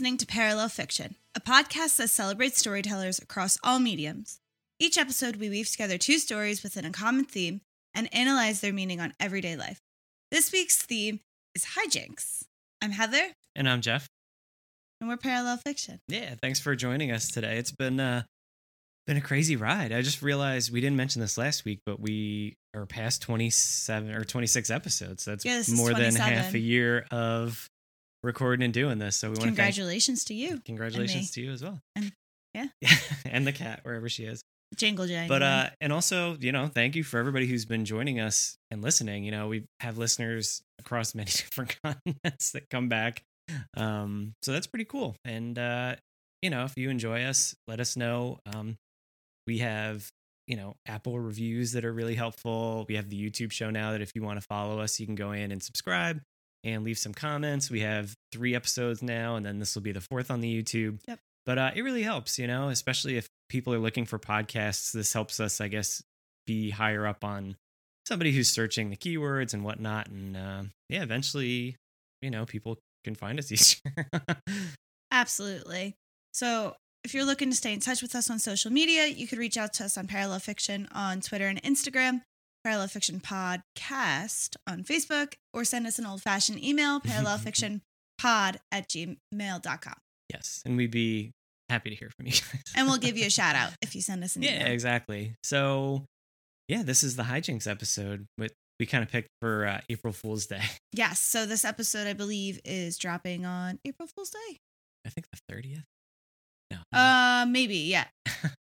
[0.00, 4.40] listening to Parallel Fiction, a podcast that celebrates storytellers across all mediums.
[4.78, 7.60] Each episode, we weave together two stories within a common theme
[7.94, 9.78] and analyze their meaning on everyday life.
[10.30, 11.20] This week's theme
[11.54, 12.44] is hijinks.
[12.80, 14.08] I'm Heather, And I'm Jeff.
[15.02, 16.00] and we're Parallel Fiction.
[16.08, 17.58] Yeah, thanks for joining us today.
[17.58, 18.22] It's been uh
[19.06, 19.92] been a crazy ride.
[19.92, 24.24] I just realized we didn't mention this last week, but we are past 27 or
[24.24, 25.26] 26 episodes.
[25.26, 27.68] That's Yeah, more than half a year of
[28.22, 29.16] recording and doing this.
[29.16, 31.80] So we want to thank Congratulations to you, congratulations to you as well.
[31.96, 32.12] And-
[32.54, 32.66] yeah.
[33.24, 34.42] and the cat wherever she is.
[34.76, 35.28] Jingle Jangle.
[35.34, 38.82] But uh and also, you know, thank you for everybody who's been joining us and
[38.82, 39.24] listening.
[39.24, 43.22] You know, we have listeners across many different continents that come back.
[43.76, 45.16] Um so that's pretty cool.
[45.24, 45.96] And uh
[46.42, 48.38] you know, if you enjoy us, let us know.
[48.52, 48.76] Um
[49.46, 50.08] we have,
[50.46, 52.84] you know, Apple reviews that are really helpful.
[52.88, 55.14] We have the YouTube show now that if you want to follow us, you can
[55.16, 56.20] go in and subscribe
[56.64, 57.70] and leave some comments.
[57.70, 61.00] We have 3 episodes now and then this will be the fourth on the YouTube.
[61.06, 61.18] Yep.
[61.46, 64.92] But uh it really helps, you know, especially if people are looking for podcasts.
[64.92, 66.02] This helps us, I guess,
[66.46, 67.56] be higher up on
[68.06, 70.08] somebody who's searching the keywords and whatnot.
[70.08, 71.76] And uh, yeah, eventually,
[72.22, 73.80] you know, people can find us easier.
[75.10, 75.94] Absolutely.
[76.32, 79.38] So, if you're looking to stay in touch with us on social media, you could
[79.38, 82.20] reach out to us on Parallel Fiction on Twitter and Instagram,
[82.64, 87.80] Parallel Fiction Podcast on Facebook, or send us an old fashioned email, parallelfictionpod
[88.72, 89.94] at gmail.com.
[90.32, 90.62] yes.
[90.64, 91.32] And we'd be
[91.68, 92.62] happy to hear from you guys.
[92.76, 94.66] And we'll give you a shout out if you send us an yeah, email.
[94.66, 95.34] Yeah, exactly.
[95.42, 96.04] So,
[96.68, 98.26] yeah, this is the hijinks episode.
[98.36, 100.62] With we kind of picked for uh, April Fool's Day.
[100.92, 101.20] Yes.
[101.20, 104.58] So, this episode, I believe, is dropping on April Fool's Day.
[105.06, 105.84] I think the thirtieth.
[106.70, 106.78] No.
[106.92, 107.76] Uh, maybe.
[107.76, 108.06] Yeah.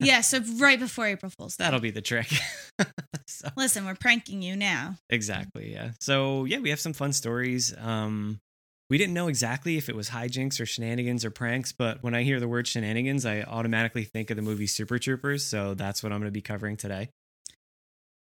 [0.00, 0.20] Yeah.
[0.22, 1.64] So, right before April Fool's Day.
[1.64, 2.28] That'll be the trick.
[3.26, 4.96] So- Listen, we're pranking you now.
[5.08, 5.72] Exactly.
[5.72, 5.92] Yeah.
[6.00, 7.74] So yeah, we have some fun stories.
[7.78, 8.40] Um,
[8.90, 12.22] we didn't know exactly if it was hijinks or shenanigans or pranks, but when I
[12.24, 15.44] hear the word shenanigans, I automatically think of the movie Super Troopers.
[15.44, 17.08] So that's what I'm going to be covering today.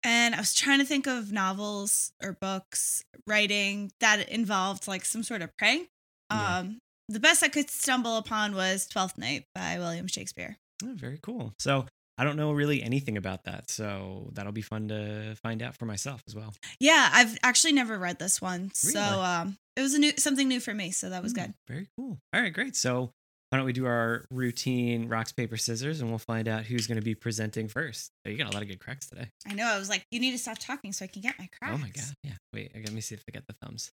[0.04, 5.22] And I was trying to think of novels or books, writing that involved like some
[5.24, 5.88] sort of prank.
[6.31, 6.58] Yeah.
[6.59, 10.58] Um, the best I could stumble upon was Twelfth Night by William Shakespeare.
[10.84, 11.54] Oh, very cool.
[11.60, 11.86] So
[12.18, 13.70] I don't know really anything about that.
[13.70, 16.54] So that'll be fun to find out for myself as well.
[16.80, 20.60] Yeah, I've actually never read this one, so um, it was a new something new
[20.60, 20.92] for me.
[20.92, 21.54] So that was Hmm, good.
[21.68, 22.18] Very cool.
[22.34, 22.76] All right, great.
[22.76, 23.12] So
[23.50, 27.00] why don't we do our routine rocks, paper, scissors, and we'll find out who's going
[27.00, 28.12] to be presenting first.
[28.26, 29.30] Oh, you got a lot of good cracks today.
[29.48, 29.66] I know.
[29.66, 31.74] I was like, you need to stop talking so I can get my cracks.
[31.74, 32.14] Oh my god.
[32.24, 32.34] Yeah.
[32.54, 33.92] Wait, let me see if I get the thumbs.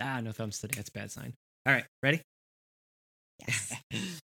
[0.00, 0.74] Ah, no thumbs today.
[0.76, 1.32] That's a bad sign.
[1.66, 2.20] All right, ready?
[3.40, 3.72] Yes.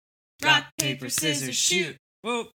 [0.43, 1.95] Rock, paper, scissors, shoot.
[2.21, 2.45] Whoa.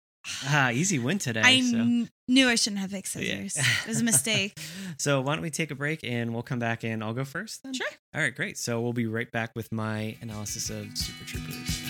[0.47, 1.43] Ah, easy win today.
[1.45, 1.73] I so.
[1.77, 3.47] kn- knew I shouldn't have picked Yeah.
[3.47, 3.67] scissors.
[3.85, 4.59] It was a mistake.
[4.99, 7.63] so why don't we take a break and we'll come back and I'll go first
[7.63, 7.75] then?
[7.75, 7.87] Sure.
[8.15, 8.57] All right, great.
[8.57, 11.83] So we'll be right back with my analysis of Super Troopers.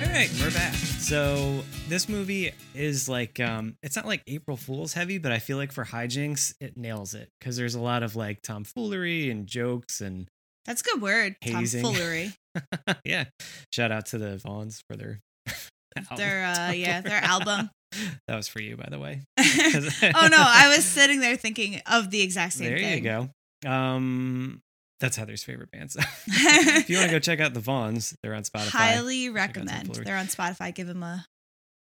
[0.00, 0.74] All right, we're back.
[0.74, 5.56] So this movie is like um it's not like April Fool's heavy, but I feel
[5.56, 10.00] like for hijinks it nails it because there's a lot of like tomfoolery and jokes
[10.00, 10.28] and
[10.68, 11.36] That's a good word.
[11.40, 11.82] Hazing.
[11.82, 12.32] Tomfoolery.
[13.04, 13.24] yeah.
[13.72, 15.20] Shout out to the Vaughns for their
[16.16, 17.70] Their uh, yeah, their album.
[18.28, 19.22] That was for you, by the way.
[19.38, 23.02] oh no, I was sitting there thinking of the exact same there thing.
[23.02, 23.30] There you
[23.64, 23.70] go.
[23.70, 24.60] Um,
[25.00, 25.92] that's Heather's favorite band.
[25.92, 28.68] So if you want to go check out the Vaughns, they're on Spotify.
[28.68, 29.94] Highly recommend.
[29.94, 30.74] They're on Spotify.
[30.74, 31.24] Give them a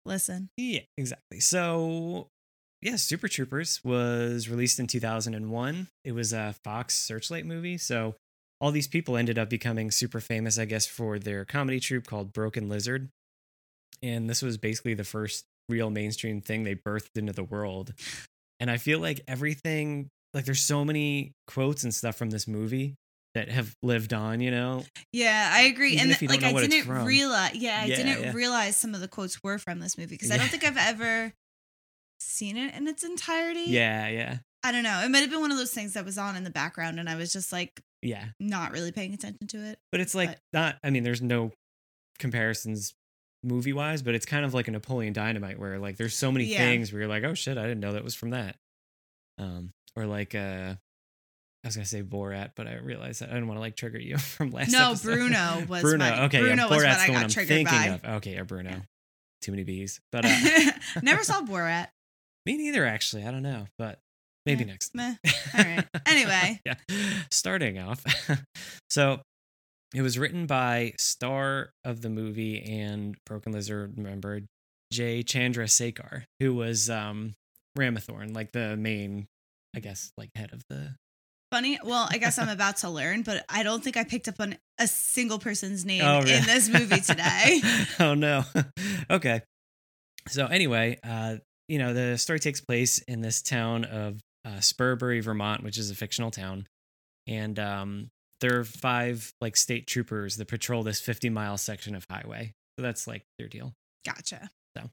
[0.06, 0.47] listen.
[0.56, 1.41] Yeah, exactly.
[1.41, 2.28] So
[2.81, 5.88] yeah, Super Troopers was released in 2001.
[6.06, 7.78] It was a Fox Searchlight movie.
[7.78, 8.16] So
[8.62, 12.34] all these people ended up becoming super famous, I guess, for their comedy troupe called
[12.34, 13.09] Broken Lizard.
[14.03, 17.94] And this was basically the first real mainstream thing they birthed into the world.
[18.59, 22.96] And I feel like everything, like there's so many quotes and stuff from this movie
[23.35, 24.84] that have lived on, you know?
[25.14, 25.94] Yeah, I agree.
[25.94, 27.55] Even and if you don't like I didn't realize.
[27.55, 28.34] Yeah, I Yeah, didn't yeah.
[28.34, 31.34] realize some of the quotes were from this movie because I don't think I've ever
[32.20, 33.66] seen it in its entirety.
[33.67, 35.02] Yeah, yeah, I don't know.
[35.03, 37.08] It might have been one of those things that was on in the background, and
[37.08, 38.25] I was just like yeah.
[38.40, 39.79] not really paying attention to it.
[39.91, 40.75] But it's like But- not.
[40.84, 41.51] I mean, there's no
[42.19, 42.93] comparisons
[43.43, 46.46] movie wise, but it's kind of like a Napoleon Dynamite where like there's so many
[46.46, 46.57] Yeah.
[46.59, 48.55] things where you're like, oh shit, I didn't know that was from that.
[49.37, 50.75] Um, or like uh,
[51.63, 53.99] I was gonna say Borat, but I realized that I didn't want to like trigger
[53.99, 54.72] you from last.
[54.72, 55.03] No, episode.
[55.13, 55.97] Bruno was Bruno.
[56.09, 57.85] my- okay, Bruno yeah, was Borat's what I the one got I'm triggered thinking by.
[57.87, 58.16] of.
[58.17, 58.69] Okay, yeah, Bruno.
[58.69, 58.79] Yeah.
[59.41, 60.72] Too many bees, but uh,
[61.02, 61.87] Never saw Borat.
[62.45, 62.85] me neither.
[62.85, 64.02] Actually, I don't know, but
[64.46, 64.96] maybe Yeah, next.
[64.96, 65.16] meh.
[65.58, 65.86] All right.
[66.06, 66.59] Anyway.
[66.66, 66.76] yeah.
[67.32, 68.03] Starting off.
[68.90, 69.22] so
[69.96, 74.41] it was written by star of the movie and Broken Lizard member
[74.91, 77.34] Jay Chandrasekhar, who was um
[77.78, 79.28] Ramathorn, like the main
[79.76, 80.96] I guess like head of the.
[81.52, 81.80] Funny.
[81.84, 84.56] Well, I guess I'm about to learn, but I don't think I picked up on
[84.80, 86.34] a single person's name Oh, really?
[86.36, 87.62] in this movie today.
[88.00, 88.44] oh no.
[89.09, 89.41] okay.
[90.28, 91.38] So anyway, uh,
[91.68, 95.90] you know, the story takes place in this town of uh, Spurbury, Vermont, which is
[95.91, 96.68] a fictional town,
[97.28, 98.09] and um,
[98.41, 102.53] there are five like state troopers that patrol this 50 mile section of highway.
[102.78, 103.74] So that's like their deal.
[104.06, 104.50] gotcha.
[104.78, 104.90] So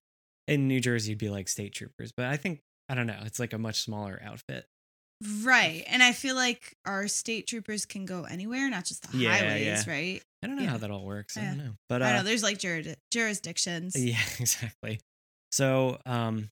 [0.49, 3.21] in New Jersey, you'd be like state troopers, but I think I don't know.
[3.25, 4.67] It's like a much smaller outfit.
[5.43, 5.83] Right.
[5.89, 9.87] And I feel like our state troopers can go anywhere, not just the Yeah, highways,
[9.87, 9.91] yeah.
[9.93, 10.23] right?
[10.43, 10.69] I don't know Yeah.
[10.71, 11.37] how that all works.
[11.39, 12.59] I don't know, but I uh, know there's like
[13.11, 13.95] jurisdictions.
[13.99, 15.01] Yeah, exactly.
[15.53, 16.51] So, um,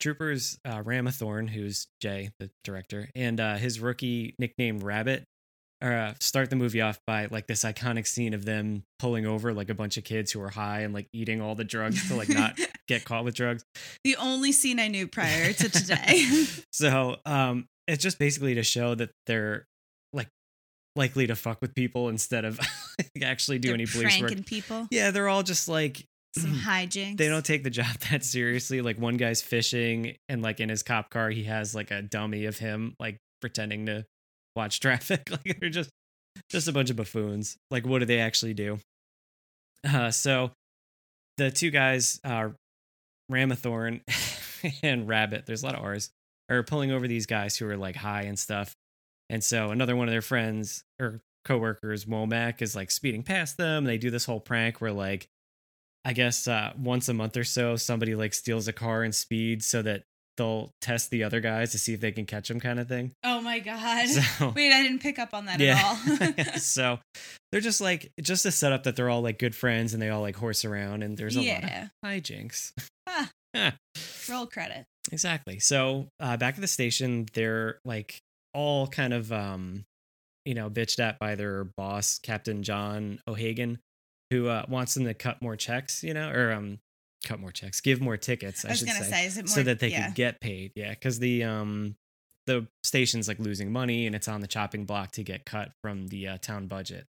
[0.00, 5.24] Troopers uh, Ramathorn, who's Jay, the director, and uh, his rookie nicknamed Rabbit,
[5.82, 9.68] uh, start the movie off by like this iconic scene of them pulling over like
[9.68, 12.28] a bunch of kids who are high and like eating all the drugs to like
[12.30, 12.58] not
[12.88, 13.62] get caught with drugs.
[14.04, 16.24] the only scene I knew prior to today.
[16.72, 19.66] So, um, it's just basically to show that they're
[20.12, 20.28] like
[20.94, 22.58] likely to fuck with people instead of
[23.22, 24.44] actually do They're any police work.
[24.46, 24.88] people.
[24.90, 26.04] Yeah, they're all just like
[26.36, 27.16] Some hijinks.
[27.16, 28.80] they don't take the job that seriously.
[28.80, 32.44] Like one guy's fishing and like in his cop car he has like a dummy
[32.46, 34.04] of him like pretending to
[34.54, 35.28] watch traffic.
[35.30, 35.90] like they're just
[36.50, 37.56] just a bunch of buffoons.
[37.70, 38.78] Like what do they actually do?
[39.88, 40.50] Uh so
[41.38, 42.50] the two guys uh
[43.30, 44.00] Ramathorn
[44.82, 46.10] and Rabbit, there's a lot of R's,
[46.50, 48.74] are pulling over these guys who are like high and stuff.
[49.28, 53.84] And so another one of their friends or coworkers, Womack, is like speeding past them.
[53.84, 55.26] They do this whole prank where like
[56.06, 59.66] I guess uh, once a month or so, somebody like steals a car and speeds
[59.66, 60.04] so that
[60.36, 63.10] they'll test the other guys to see if they can catch them, kind of thing.
[63.24, 64.06] Oh my god.
[64.06, 66.54] So Wait, I didn't pick up on that yeah, at all.
[66.58, 67.00] so
[67.50, 70.20] they're just like just a setup that they're all like good friends and they all
[70.20, 72.72] like horse around and there's a lot of hijinks.
[73.08, 73.28] Ah.
[74.30, 74.84] Roll credit.
[75.10, 75.58] Exactly.
[75.58, 78.20] So uh, back at the station, they're like
[78.54, 79.84] all kind of um,
[80.44, 83.80] you know, bitched at by their boss, Captain John O'Hagan,
[84.30, 86.78] who uh, wants them to cut more checks, you know, or um,
[87.24, 88.64] cut more checks, give more tickets.
[88.64, 90.06] I, I was should gonna say, say, is it more so that they yeah.
[90.06, 90.72] could get paid.
[90.74, 91.96] Yeah, because the um,
[92.46, 96.08] the station's like losing money and it's on the chopping block to get cut from
[96.08, 97.06] the uh, town budget.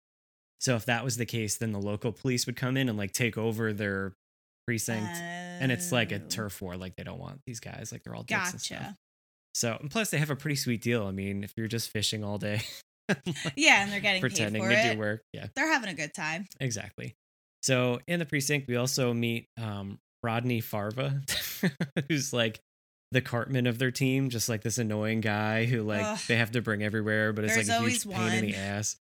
[0.60, 3.12] So if that was the case, then the local police would come in and like
[3.12, 4.14] take over their
[4.66, 6.28] precinct and it's like a Oh.
[6.28, 6.76] turf war.
[6.76, 7.90] Like they don't want these guys.
[7.92, 8.78] Like they're all dicks and stuff.
[8.80, 8.96] Gotcha.
[9.54, 11.06] So and plus they have a pretty sweet deal.
[11.06, 12.62] I mean, if you're just fishing all day,
[13.56, 14.92] Yeah, and they're getting pretending paid for to it.
[14.94, 16.46] do work, yeah, They're having a good time.
[16.60, 17.14] exactly.
[17.62, 21.20] So in the precinct, we also meet um, Rodney Farva,
[22.08, 22.60] who's like
[23.12, 26.18] the cartman of their team, just like this annoying guy who like Ugh.
[26.28, 28.96] they have to bring everywhere, but it's like a huge pain in the ass.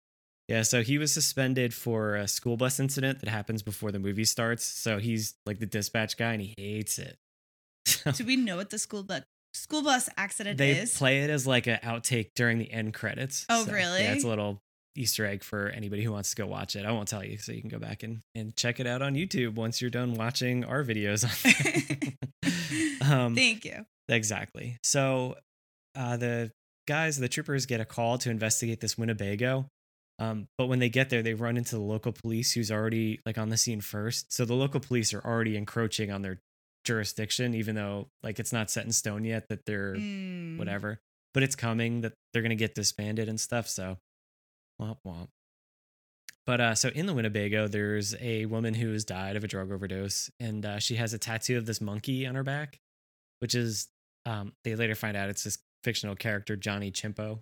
[0.48, 4.24] Yeah, so he was suspended for a school bus incident that happens before the movie
[4.24, 4.64] starts.
[4.64, 7.16] So he's like the dispatch guy, and he hates it.
[7.86, 9.22] So- Do we know what the school bus
[9.54, 10.96] school bus accident they is?
[10.96, 13.44] play it as like an outtake during the end credits.
[13.48, 14.02] Oh, So, really?
[14.02, 14.60] Yeah, it's a little
[14.96, 16.84] Easter egg for anybody who wants to go watch it.
[16.84, 19.14] I won't tell you, so you can go back and, and check it out on
[19.14, 21.24] YouTube once you're done watching our videos.
[23.02, 23.84] On um, Thank you.
[24.08, 24.76] exactly.
[24.82, 25.36] So
[25.96, 26.50] uh, the
[26.86, 29.66] guys, the troopers, get a call to investigate this Winnebago.
[30.18, 33.38] Um, but when they get there, they run into the local police, who's already like
[33.38, 34.32] on the scene first.
[34.32, 36.38] So the local police are already encroaching on their
[36.84, 40.58] jurisdiction, even though like it's not set in stone yet that they're Mm.
[40.58, 41.00] whatever.
[41.34, 43.68] But it's coming that they're gonna get disbanded and stuff.
[43.68, 43.98] So,
[44.80, 45.28] womp womp.
[46.44, 49.70] But uh, so in the Winnebago, there's a woman who has died of a drug
[49.70, 52.80] overdose, and uh, she has a tattoo of this monkey on her back,
[53.38, 53.88] which is
[54.26, 57.40] um, they later find out it's this fictional character Johnny Chimpo.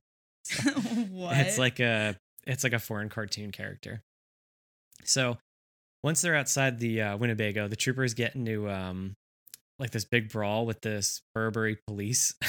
[1.10, 1.36] what?
[1.38, 2.16] It's like a
[2.46, 4.02] it's like a foreign cartoon character.
[5.04, 5.38] So
[6.04, 9.16] once they're outside the uh, Winnebago, the troopers get into um
[9.80, 12.34] like this big brawl with this Spurbury police.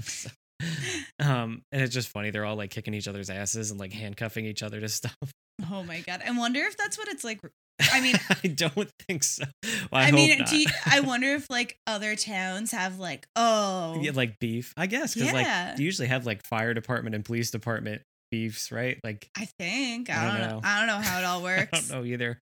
[0.00, 0.30] So,
[1.20, 2.30] um, and it's just funny.
[2.30, 5.14] They're all like kicking each other's asses and like handcuffing each other to stuff.
[5.70, 6.20] oh my god.
[6.26, 7.40] I wonder if that's what it's like.
[7.92, 9.44] I mean, I don't think so.
[9.64, 14.10] Well, I, I, mean, you, I wonder if like other towns have like, oh, yeah,
[14.14, 15.76] like beef, I guess, because like Yeah.
[15.78, 18.98] you usually have like fire department and police department beefs, right?
[19.04, 20.54] Like I think I I don't don't, know.
[20.56, 20.60] know.
[20.64, 21.70] I don't know how it all works.
[21.72, 22.40] I don't know either.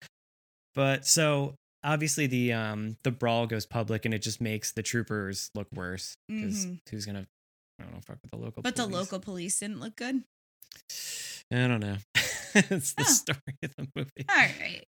[0.75, 1.55] But so
[1.87, 6.17] obviously the um the brawl goes public and it just makes the troopers look worse
[6.29, 6.81] because Mhm.
[6.91, 7.27] who's gonna
[7.79, 8.63] I don't know fuck with the local.
[8.63, 10.23] But the local police didn't look good.
[11.53, 11.97] I don't know.
[12.55, 13.13] it's the Oh.
[13.13, 14.25] story of the movie.
[14.29, 14.85] All right.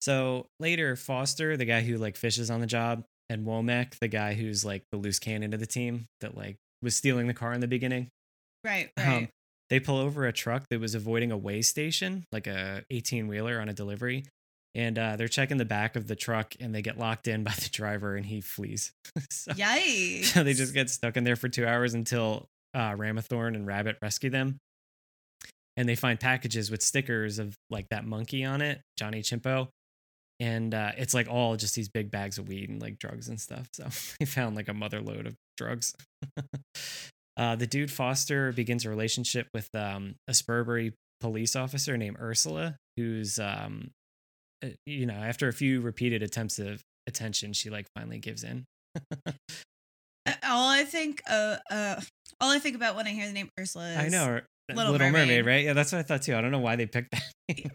[0.00, 4.34] So later, Foster, the guy who like fishes on the job, and Womack, the guy
[4.34, 7.60] who's like the loose cannon of the team that like was stealing the car in
[7.60, 8.08] the beginning.
[8.64, 8.90] Right.
[8.98, 9.16] Right.
[9.16, 9.28] Um,
[9.70, 13.58] they pull over a truck that was avoiding a way station, like a 18 wheeler
[13.60, 14.24] on a delivery.
[14.74, 17.52] And uh, they're checking the back of the truck and they get locked in by
[17.52, 18.92] the driver and he flees.
[19.30, 20.26] so, Yikes.
[20.26, 23.96] so they just get stuck in there for two hours until uh, Ramathorn and Rabbit
[24.02, 24.58] rescue them.
[25.76, 29.68] And they find packages with stickers of like that monkey on it, Johnny Chimpo.
[30.40, 33.40] And uh, it's like all just these big bags of weed and like drugs and
[33.40, 33.68] stuff.
[33.72, 33.86] So
[34.20, 35.94] they found like a mother load of drugs.
[37.36, 42.76] uh, the dude Foster begins a relationship with um, a Spurbury police officer named Ursula,
[42.96, 43.90] who's, um,
[44.86, 48.64] you know, after a few repeated attempts of attention, she like finally gives in.
[50.26, 52.00] Uh, all I think, uh, uh,
[52.40, 54.40] all I think about when I hear the name Ursula is I know.
[54.70, 55.28] Little Little, Mermaid.
[55.28, 55.46] Mermaid.
[55.46, 55.64] right?
[55.66, 56.34] Yeah, that's what I thought too.
[56.34, 57.22] I don't know why they picked that.
[57.54, 57.70] name.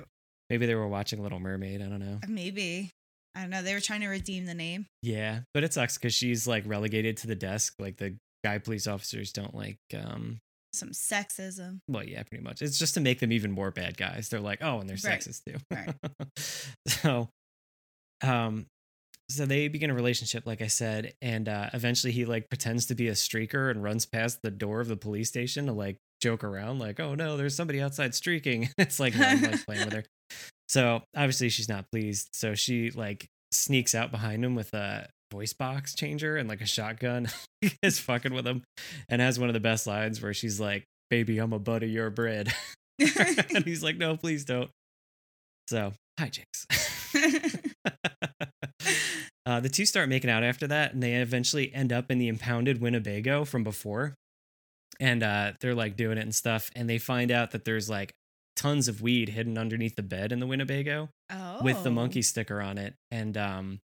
[0.50, 1.82] Maybe they were watching Little Mermaid.
[1.84, 2.20] I don't know.
[2.28, 2.90] Maybe
[3.36, 3.62] I don't know.
[3.62, 4.88] They were trying to redeem the name.
[5.04, 7.76] Yeah, but it sucks because she's like relegated to the desk.
[7.78, 9.78] Like the guy police officers don't like.
[9.96, 10.40] um
[10.74, 11.80] Some sexism.
[11.88, 12.62] Well, yeah, pretty much.
[12.62, 14.30] It's just to make them even more bad guys.
[14.30, 15.56] They're like, oh, and they're Right, sexist too.
[15.72, 15.96] right.
[16.88, 17.30] so,
[18.24, 18.68] um,
[19.30, 22.96] so they begin a relationship, like I said, and uh, eventually he like pretends to
[22.96, 26.44] be a streaker and runs past the door of the police station to like joke
[26.44, 30.04] around, like, "Oh no, there's somebody outside streaking." it's like him like playing with her.
[30.68, 32.30] So obviously she's not pleased.
[32.34, 36.66] So she like sneaks out behind him with a voice box changer and like a
[36.66, 37.28] shotgun,
[37.84, 38.64] is fucking with him,
[39.08, 42.10] and has one of the best lines where she's like, "Baby, I'm a butter your
[42.10, 42.54] bread,"
[43.00, 44.70] and he's like, "No, please don't."
[45.70, 46.66] So hijinks.
[49.46, 52.28] uh, the two start making out after that, and they eventually end up in the
[52.28, 54.16] impounded Winnebago from before.
[55.00, 58.12] And uh, they're like doing it and stuff, and they find out that there's like
[58.56, 62.62] tons of weed hidden underneath the bed in the Winnebago oh, with the monkey sticker
[62.62, 62.94] on it.
[63.10, 63.80] And um,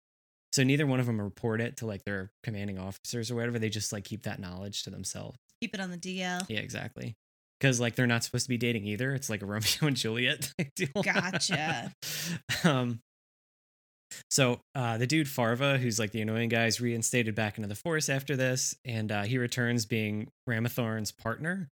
[0.55, 3.59] so neither one of them report it to like their commanding officers or whatever.
[3.59, 5.37] They just like keep that knowledge to themselves.
[5.59, 6.45] Keep it on the DL.
[6.47, 7.17] Yeah, exactly.
[7.59, 9.13] Because like they're not supposed to be dating either.
[9.13, 11.03] It's like a Romeo and Juliet deal.
[11.03, 11.91] Gotcha.
[12.63, 13.01] um.
[14.31, 17.75] So uh, the dude Farva, who's like the annoying guy, is reinstated back into the
[17.75, 21.67] force after this, and uh, he returns being Ramathorn's partner,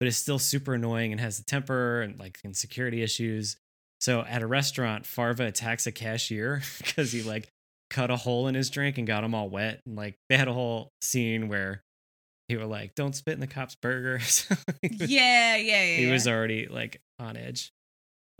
[0.00, 3.58] but is still super annoying and has a temper and like insecurity issues.
[4.00, 7.48] So at a restaurant, Farva attacks a cashier because he like
[7.94, 9.80] cut a hole in his drink and got him all wet.
[9.86, 11.82] And like they had a whole scene where
[12.48, 15.96] he were like, "Don't spit in the cop's burger." So was- Yeah, yeah, yeah.
[15.96, 17.70] he was already like on edge.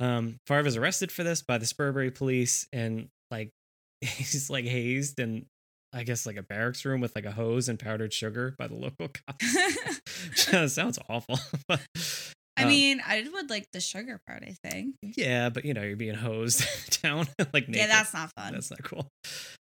[0.00, 3.50] Um, Farva is arrested for this by the Spurbury police, and like
[4.00, 5.46] he's like hazed in,
[5.92, 8.74] I guess, like a barracks room with like a hose and powdered sugar by the
[8.74, 10.72] local cops.
[10.74, 11.38] Sounds awful.
[11.68, 11.80] But,
[12.56, 14.44] I um, mean, I would like the sugar part.
[14.46, 14.96] I think.
[15.02, 16.64] yeah, but you know, you're being hosed
[17.02, 17.76] down like naked.
[17.76, 18.52] Yeah, that's not fun.
[18.52, 19.08] That's not cool.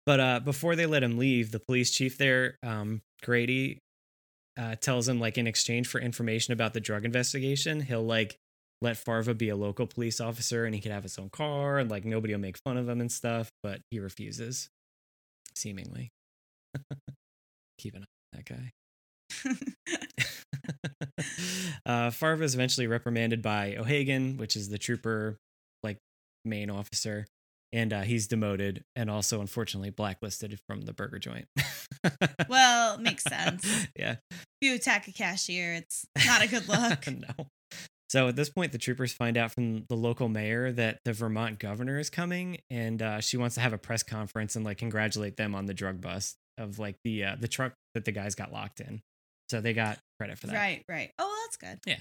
[0.05, 3.79] But uh, before they let him leave, the police chief there, um, Grady,
[4.57, 8.37] uh, tells him like in exchange for information about the drug investigation, he'll like
[8.81, 11.89] let Farva be a local police officer and he can have his own car and
[11.89, 13.51] like nobody will make fun of him and stuff.
[13.63, 14.69] But he refuses,
[15.55, 16.11] seemingly.
[17.79, 18.73] Keep an eye on that guy.
[21.85, 25.37] uh, Farva is eventually reprimanded by O'Hagan, which is the trooper,
[25.83, 25.97] like
[26.43, 27.25] main officer,
[27.73, 31.47] and uh, he's demoted and also unfortunately blacklisted from the burger joint.
[32.49, 33.87] well, makes sense.
[33.97, 37.07] yeah, If you attack a cashier, it's not a good look.
[37.11, 37.47] no.
[38.09, 41.59] So at this point, the troopers find out from the local mayor that the Vermont
[41.59, 45.37] governor is coming, and uh, she wants to have a press conference and like congratulate
[45.37, 48.53] them on the drug bust of like the uh, the truck that the guys got
[48.53, 49.01] locked in.
[49.49, 50.55] So they got credit for that.
[50.55, 51.11] Right, right.
[51.19, 51.79] Oh, well, that's good.
[51.85, 51.99] Yeah.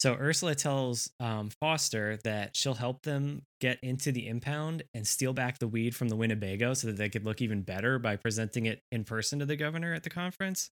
[0.00, 5.32] So Ursula tells um, Foster that she'll help them get into the impound and steal
[5.32, 8.66] back the weed from the Winnebago so that they could look even better by presenting
[8.66, 10.70] it in person to the governor at the conference.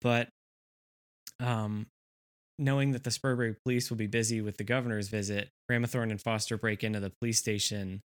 [0.00, 0.28] But
[1.40, 1.86] um,
[2.58, 6.56] knowing that the Spurbury police will be busy with the governor's visit, Ramathorn and Foster
[6.56, 8.00] break into the police station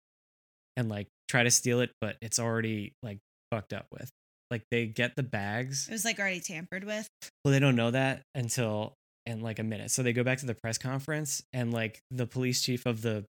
[0.76, 3.18] and like try to steal it, but it's already like
[3.50, 4.10] fucked up with.
[4.50, 7.08] Like they get the bags It was like already tampered with.
[7.44, 8.94] well, they don't know that until
[9.26, 9.90] in like a minute.
[9.90, 13.24] So they go back to the press conference and like the police chief of the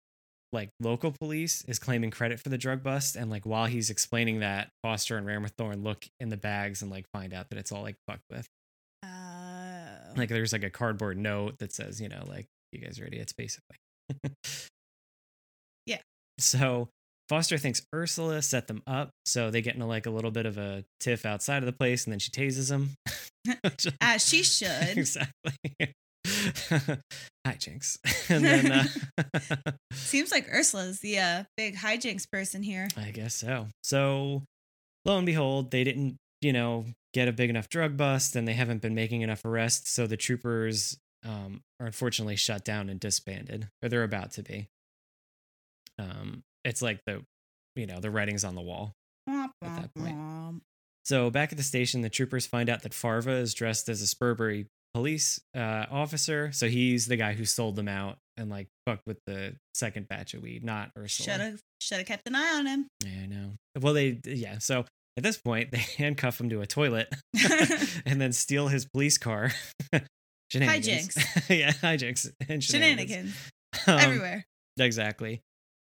[0.54, 3.16] like local police is claiming credit for the drug bust.
[3.16, 7.06] And like while he's explaining that, Foster and Ramathorn look in the bags and like
[7.12, 8.46] find out that it's all like fucked with.
[9.04, 13.06] Uh, Like there's like a cardboard note that says, you know, like you guys are
[13.06, 13.76] idiots, basically.
[15.86, 16.00] Yeah.
[16.40, 16.90] So
[17.30, 19.10] Foster thinks Ursula set them up.
[19.26, 22.06] So they get into like a little bit of a tiff outside of the place
[22.06, 22.92] and then she tases him.
[23.64, 24.98] Which- as she should.
[24.98, 25.94] exactly.
[27.46, 27.98] Hi, Jinx.
[28.30, 32.88] and then uh, Seems like Ursula's the uh, big hijinks person here.
[32.98, 33.68] I guess so.
[33.84, 34.44] So
[35.06, 38.54] lo and behold, they didn't, you know, get a big enough drug bust and they
[38.54, 39.92] haven't been making enough arrests.
[39.92, 44.68] So the troopers um, are unfortunately shut down and disbanded, or they're about to be.
[46.00, 47.24] Um, it's like the,
[47.76, 48.94] you know, the writing's on the wall.
[49.28, 50.62] At that point.
[51.06, 54.08] So back at the station, the troopers find out that Farva is dressed as a
[54.08, 56.52] Spurbury police uh, officer.
[56.52, 60.34] So he's the guy who sold them out and like fucked with the second batch
[60.34, 61.32] of weed, not Ursula.
[61.32, 62.88] Should have should have kept an eye on him.
[63.06, 63.52] Yeah, I know.
[63.80, 64.58] Well, they yeah.
[64.60, 67.08] So at this point, they handcuff him to a toilet
[68.06, 69.52] and then steal his police car.
[70.52, 71.16] Shenanigans.
[71.50, 73.34] yeah, hijinks and shenanigans.
[73.34, 73.36] Shenanigans
[73.88, 74.46] Um, everywhere.
[74.80, 75.42] Exactly.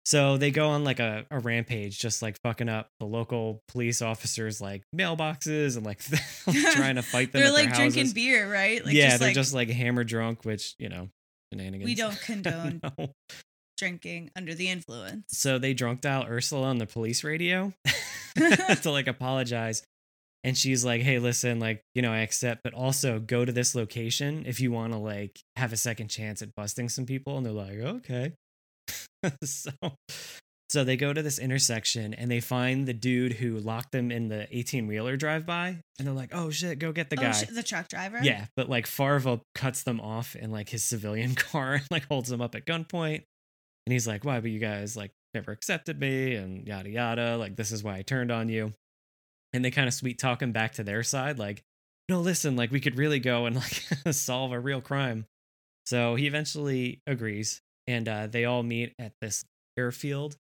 [0.06, 4.02] So they go on like a, a rampage, just like fucking up the local police
[4.02, 6.00] officers' like mailboxes and like
[6.76, 7.42] trying to fight them.
[7.44, 8.14] They're like drinking houses.
[8.14, 8.84] beer, right?
[8.84, 11.10] Like yeah, just they're like, just like hammer drunk, which you know,
[11.54, 11.86] shenanigans.
[11.86, 13.12] we don't condone No.
[13.78, 15.26] drinking under the influence.
[15.30, 17.74] So they drunk dial Ursula on the police radio
[18.38, 19.84] to like apologize.
[20.46, 23.76] And she's like, hey, listen, like, you know, I accept, but also go to this
[23.76, 27.36] location if you want to like have a second chance at busting some people.
[27.38, 28.32] And they're like, okay.
[29.44, 29.72] so
[30.70, 34.28] so they go to this intersection and they find the dude who locked them in
[34.28, 35.80] the 18 wheeler drive by.
[35.98, 37.32] And they're like, oh shit, go get the oh, guy.
[37.32, 38.20] shit, the truck driver.
[38.22, 42.30] Yeah, but like Farva cuts them off in like his civilian car and like holds
[42.30, 43.24] them up at gunpoint.
[43.86, 47.38] And he's like, Why, but you guys like never accepted me and yada yada.
[47.38, 48.74] Like, this is why I turned on you.
[49.54, 51.64] And they kind of sweet talk him back to their side, like,
[52.10, 53.84] no, listen, like we could really go and like
[54.14, 55.26] solve a real crime.
[55.86, 59.44] So he eventually agrees, and uh, they all meet at this
[59.76, 60.38] airfield,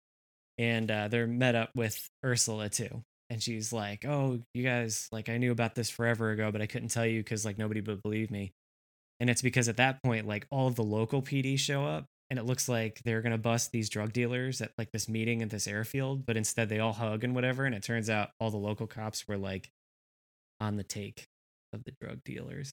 [0.58, 3.04] and uh, they're met up with Ursula too.
[3.30, 6.66] And she's like, "Oh, you guys, like I knew about this forever ago, but I
[6.66, 8.52] couldn't tell you because like nobody would believe me."
[9.20, 12.46] And it's because at that point, like all the local PD show up, and it
[12.46, 16.26] looks like they're gonna bust these drug dealers at like this meeting at this airfield,
[16.26, 17.66] but instead they all hug and whatever.
[17.66, 19.70] And it turns out all the local cops were like
[20.60, 21.26] on the take
[21.74, 22.72] of the drug dealers.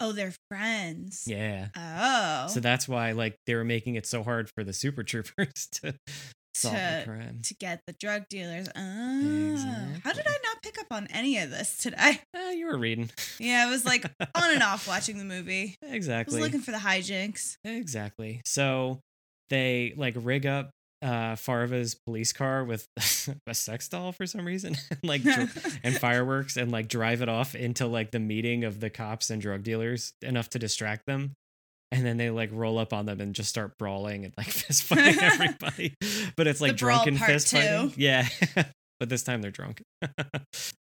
[0.00, 1.24] Oh, they're friends.
[1.26, 1.68] Yeah.
[1.76, 2.48] Oh.
[2.48, 5.94] So that's why like they were making it so hard for the super troopers to
[6.54, 7.40] solve the crime.
[7.44, 8.68] to get the drug dealers.
[8.76, 9.98] Ah.
[10.04, 12.20] How did I not pick up on any of this today?
[12.36, 13.10] Eh, you were reading.
[13.38, 14.04] Yeah, I was like
[14.34, 15.74] on and off watching the movie.
[15.82, 16.40] I was exactly.
[16.40, 17.56] looking for the hijinks.
[17.64, 18.42] Exactly.
[18.44, 19.00] So
[19.48, 20.70] they like rig up
[21.06, 22.88] uh Farva's police car with
[23.46, 27.28] a sex doll for some reason and like dr- and fireworks and like drive it
[27.28, 31.32] off into like the meeting of the cops and drug dealers enough to distract them.
[31.92, 34.82] And then they like roll up on them and just start brawling and like fist
[34.82, 35.94] fighting everybody.
[36.36, 37.92] But it's like The drunken fist fighting.
[37.96, 38.26] Yeah.
[38.98, 39.82] but this time they're drunk.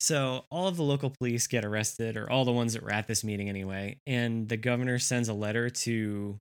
[0.01, 3.07] so all of the local police get arrested, or all the ones that were at
[3.07, 3.97] this meeting anyway.
[4.05, 6.37] And the governor sends a letter to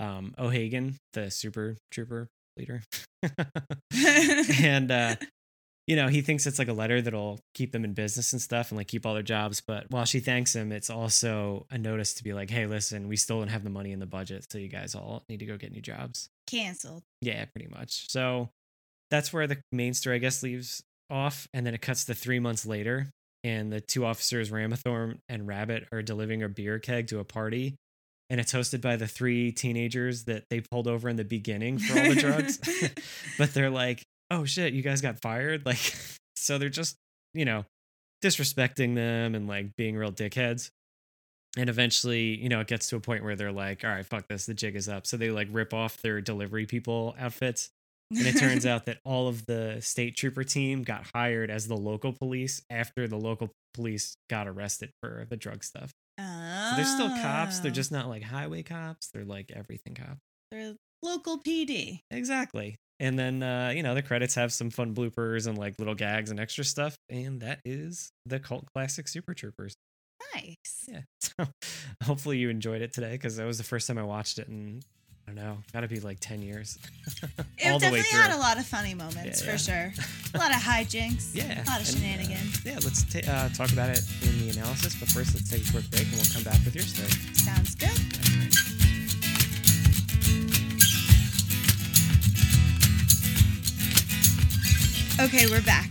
[0.00, 2.82] um, O'Hagan, the super trooper leader.
[4.62, 5.14] and uh
[5.86, 8.70] you know he thinks it's like a letter that'll keep them in business and stuff
[8.70, 12.14] and like keep all their jobs but while she thanks him it's also a notice
[12.14, 14.58] to be like hey listen we still don't have the money in the budget so
[14.58, 17.02] you guys all need to go get new jobs Canceled.
[17.20, 18.48] yeah pretty much so
[19.10, 22.38] that's where the main story i guess leaves off and then it cuts to three
[22.38, 23.08] months later
[23.44, 27.76] and the two officers ramathorn and rabbit are delivering a beer keg to a party
[28.32, 32.00] and it's hosted by the three teenagers that they pulled over in the beginning for
[32.00, 32.58] all the drugs
[33.38, 35.62] but they're like, oh shit, you guys got fired.
[35.66, 35.94] Like,
[36.34, 36.96] so they're just,
[37.34, 37.66] you know,
[38.24, 40.70] disrespecting them and like being real dickheads.
[41.58, 44.26] And eventually, you know, it gets to a point where they're like, all right, fuck
[44.28, 45.06] this, the jig is up.
[45.06, 47.68] So they like rip off their delivery people outfits.
[48.10, 51.76] And it turns out that all of the state trooper team got hired as the
[51.76, 55.92] local police after the local police got arrested for the drug stuff.
[56.72, 57.60] So they're still cops.
[57.60, 57.74] They're Oh.
[57.74, 59.08] just not like highway cops.
[59.12, 60.20] They're like everything cops.
[60.50, 62.00] they're local PD.
[62.10, 62.76] Exactly.
[63.00, 66.30] And then uh, you know, the credits have some fun bloopers and like little gags
[66.30, 66.96] and extra stuff.
[67.08, 69.74] And that is the cult classic Super Troopers.
[70.34, 70.84] Nice.
[70.88, 71.00] Yeah.
[71.38, 71.46] So
[72.04, 74.82] hopefully you enjoyed it today because that was the first time I watched it in
[75.26, 76.78] I don't know, gotta be like ten years.
[77.58, 79.90] It All the way definitely had a lot of funny moments Yeah, for yeah.
[79.90, 80.04] sure.
[80.34, 81.30] A lot of hijinks.
[81.34, 81.62] Yeah.
[81.62, 82.64] A lot of and, uh, shenanigans.
[82.64, 84.96] yeah, let's ta- uh, talk about it in the analysis.
[84.98, 87.08] But first, let's take a quick break and we'll come back with your story.
[87.34, 87.98] Sounds good.
[95.20, 95.90] Okay, we're back.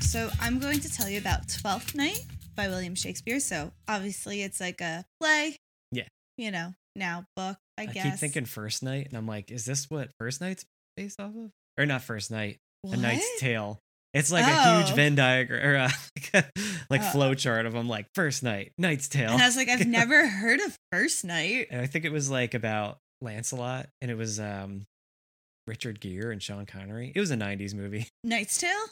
[0.00, 2.20] So I'm going to tell you about Twelfth Night
[2.54, 3.38] by William Shakespeare.
[3.40, 5.56] So obviously it's like a play.
[5.92, 6.04] Yeah.
[6.38, 8.02] You know, now book, I, I guess.
[8.04, 10.64] keep thinking First Knight, and I'm like, is this what First Knight's
[10.96, 11.50] based off of?
[11.78, 12.98] Or not First Knight, what?
[12.98, 13.78] A Knight's Tale.
[14.14, 14.94] It's like a huge Oh.
[14.94, 15.90] Venn diagram or uh,
[16.34, 16.50] like,
[16.88, 17.10] like Uh.
[17.10, 19.30] flow chart of them, like First Knight, Knight's Tale.
[19.32, 21.66] And I was like, I've never heard of First Knight.
[21.70, 24.84] And I think it was like about Lancelot, and it was um
[25.66, 27.12] Richard Gere and Sean Connery.
[27.14, 28.08] It was a '90s movie.
[28.24, 28.86] Knight's Tale?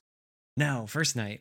[0.58, 1.40] No, First Knight.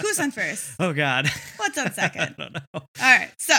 [0.00, 0.72] Who's on first?
[0.80, 1.28] Oh God.
[1.58, 2.20] What's on second?
[2.38, 2.60] I don't know.
[2.74, 3.30] All right.
[3.38, 3.54] So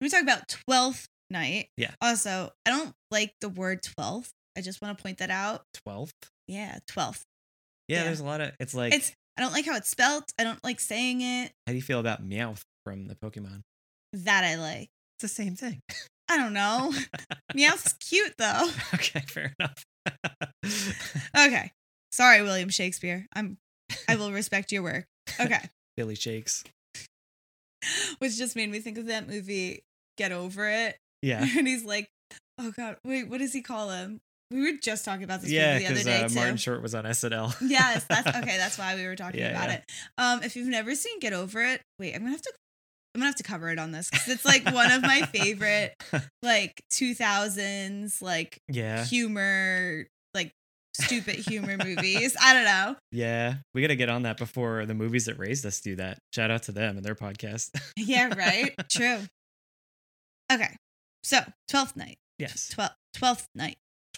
[0.00, 1.68] we talk about Twelfth Night.
[1.76, 1.92] Yeah.
[2.00, 4.30] Also, I don't like the word twelfth.
[4.56, 5.62] I just want to point that out.
[5.84, 6.14] Twelfth.
[6.48, 7.22] Yeah, twelfth.
[7.88, 8.04] Yeah, Yeah.
[8.04, 8.52] there's a lot of.
[8.60, 8.94] It's like.
[8.94, 10.24] It's I don't like how it's spelt.
[10.38, 11.52] I don't like saying it.
[11.66, 13.62] how do you feel about Meowth from the Pokemon?
[14.12, 14.88] That I like.
[15.16, 15.80] It's the same thing.
[16.28, 16.92] I don't know.
[17.56, 18.68] Meowth's cute though.
[18.94, 19.84] Okay, fair enough.
[21.36, 21.72] Okay.
[22.12, 23.26] Sorry, William Shakespeare.
[23.34, 23.56] I'm
[24.08, 25.06] I will respect your work.
[25.38, 25.60] Okay.
[25.96, 26.64] Billy shakes.
[28.18, 29.82] Which just made me think of that movie
[30.20, 30.98] Get Over It.
[31.22, 31.40] Yeah.
[31.58, 32.08] And he's like,
[32.58, 34.20] Oh god, wait, what does he call him?
[34.50, 36.34] We were just talking about this Yeah, movie the other day uh, too.
[36.34, 37.54] Martin Short was on SNL.
[37.66, 38.58] yes, that's okay.
[38.58, 39.74] That's why we were talking Yeah, about yeah.
[39.76, 39.84] it.
[40.18, 42.52] Um, if you've never seen Get Over It, wait, I'm gonna have to,
[43.14, 45.94] I'm gonna have to cover it on this because it's like one of my favorite,
[46.42, 50.52] like 2000s, like yeah, humor, like
[51.00, 52.36] stupid humor movies.
[52.42, 52.96] I don't know.
[53.12, 53.54] yeah.
[53.72, 56.18] We got to get on that before the movies that raised us do that.
[56.34, 57.70] Shout out to them and their podcast.
[57.96, 58.74] Yeah, right.
[58.90, 59.20] True.
[60.50, 60.76] Okay,
[61.22, 63.76] so twelfth night, yes, twelfth, twelfth night.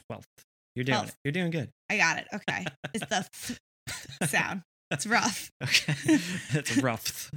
[0.09, 0.27] twelfth.
[0.75, 1.14] You're doing it.
[1.25, 1.71] You're doing good.
[1.90, 2.27] I got it.
[2.33, 2.64] Okay,
[2.95, 4.62] it's the sound.
[4.90, 5.51] It's rough.
[5.62, 5.95] Okay,
[6.55, 7.31] it's rough.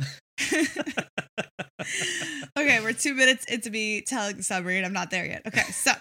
[2.58, 5.42] okay, we're two minutes into me telling the summary, and I'm not there yet.
[5.48, 5.92] Okay, so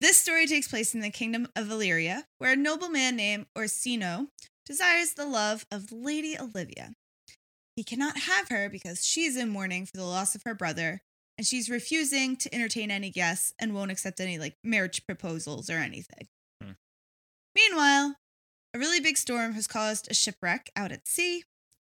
[0.00, 4.28] this story takes place in the kingdom of Illyria, where a nobleman named Orsino
[4.66, 6.92] desires the love of Lady Olivia.
[7.76, 11.00] He cannot have her because she's in mourning for the loss of her brother,
[11.40, 15.78] and she's refusing to entertain any guests and won't accept any like marriage proposals or
[15.78, 16.28] anything.
[16.62, 16.72] Hmm.
[17.54, 18.16] Meanwhile,
[18.74, 21.44] a really big storm has caused a shipwreck out at sea,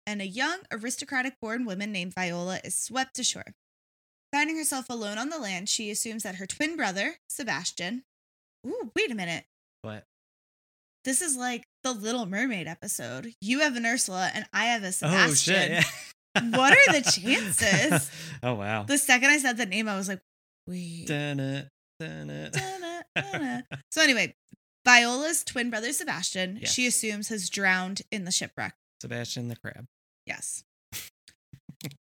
[0.07, 3.55] and a young aristocratic born woman named Viola is swept ashore.
[4.33, 8.05] Finding herself alone on the land, she assumes that her twin brother, Sebastian.
[8.67, 9.45] Ooh, wait a minute.
[9.83, 10.05] What?
[11.05, 13.35] This is like the Little Mermaid episode.
[13.43, 15.55] You have an Ursula and I have a Sebastian.
[15.55, 15.85] Oh shit!
[16.35, 18.11] What are the chances?
[18.43, 18.83] oh wow.
[18.85, 20.21] The second I said the name, I was like,
[20.67, 21.07] wait.
[21.07, 21.69] Dun-it,
[22.01, 22.53] dun-it.
[22.53, 23.65] Dun-dun, dun-dun.
[23.91, 24.35] so anyway,
[24.85, 28.75] Viola's twin brother Sebastian, she assumes has drowned in the shipwreck.
[29.01, 29.87] Sebastian the crab.
[30.27, 30.65] Yes.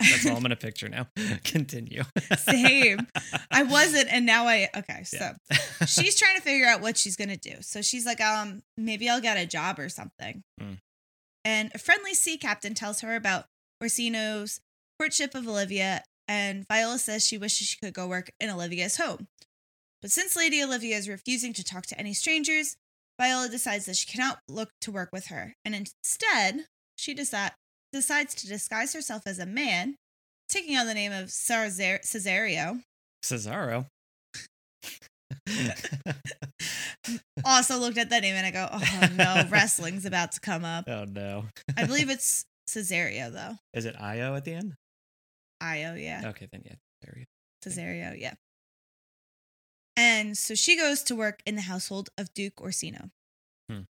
[0.00, 1.06] That's all I'm gonna picture now.
[1.44, 2.02] Continue.
[2.38, 3.06] Same.
[3.50, 5.02] I wasn't, and now I okay.
[5.04, 5.18] So
[5.50, 5.58] Yeah.
[5.86, 7.56] she's trying to figure out what she's gonna do.
[7.60, 10.42] So she's like, um, maybe I'll get a job or something.
[10.58, 10.74] Hmm.
[11.44, 13.44] And a friendly sea captain tells her about
[13.82, 14.60] Orsino's
[14.98, 19.28] courtship of Olivia, and Viola says she wishes she could go work in Olivia's home.
[20.02, 22.76] But since Lady Olivia is refusing to talk to any strangers,
[23.20, 27.52] Viola decides that she cannot look to work with her, and instead she deci-
[27.92, 29.96] decides to disguise herself as a man,
[30.48, 32.00] taking on the name of Cesario.
[32.04, 32.82] Cesario.
[33.24, 33.86] Cesaro.
[37.44, 40.88] Also looked at that name and I go, oh no, wrestling's about to come up.
[40.88, 41.44] oh no.
[41.76, 43.56] I believe it's Cesario though.
[43.74, 44.74] Is it Io at the end?
[45.60, 46.22] Io, yeah.
[46.26, 46.74] Okay, then yeah.
[47.16, 47.24] You
[47.64, 48.34] Cesario, yeah.
[49.96, 53.10] And so she goes to work in the household of Duke Orsino.
[53.70, 53.82] Hmm.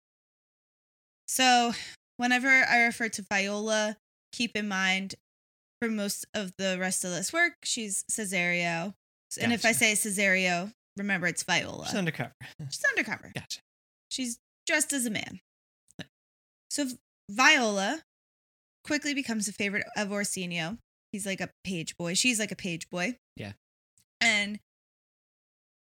[1.26, 1.72] So
[2.16, 3.96] whenever I refer to Viola,
[4.32, 5.16] keep in mind
[5.80, 8.94] for most of the rest of this work, she's Cesario.
[9.40, 11.86] And if I say Cesario, remember it's Viola.
[11.86, 12.32] She's undercover.
[12.70, 13.32] She's undercover.
[13.34, 13.60] Gotcha.
[14.08, 15.40] She's dressed as a man.
[16.70, 16.86] So
[17.30, 18.02] Viola
[18.86, 20.78] quickly becomes a favorite of Orsino.
[21.12, 22.14] He's like a page boy.
[22.14, 23.18] She's like a page boy.
[23.36, 23.52] Yeah.
[24.20, 24.60] And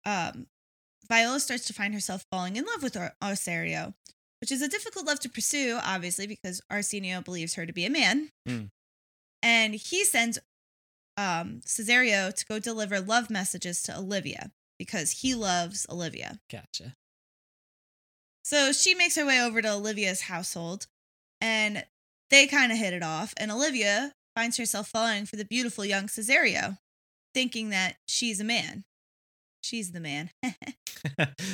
[0.04, 0.46] um
[1.08, 3.94] Viola starts to find herself falling in love with Ar- Arsario,
[4.40, 7.90] which is a difficult love to pursue, obviously, because Arsenio believes her to be a
[7.90, 8.30] man.
[8.46, 8.70] Mm.
[9.42, 10.38] And he sends
[11.16, 16.40] um Cesario to go deliver love messages to Olivia because he loves Olivia.
[16.50, 16.94] Gotcha.
[18.42, 20.86] So she makes her way over to Olivia's household
[21.40, 21.84] and
[22.30, 23.32] they kind of hit it off.
[23.36, 26.78] And Olivia finds herself falling for the beautiful young Cesario,
[27.34, 28.84] thinking that she's a man.
[29.62, 30.30] She's the man.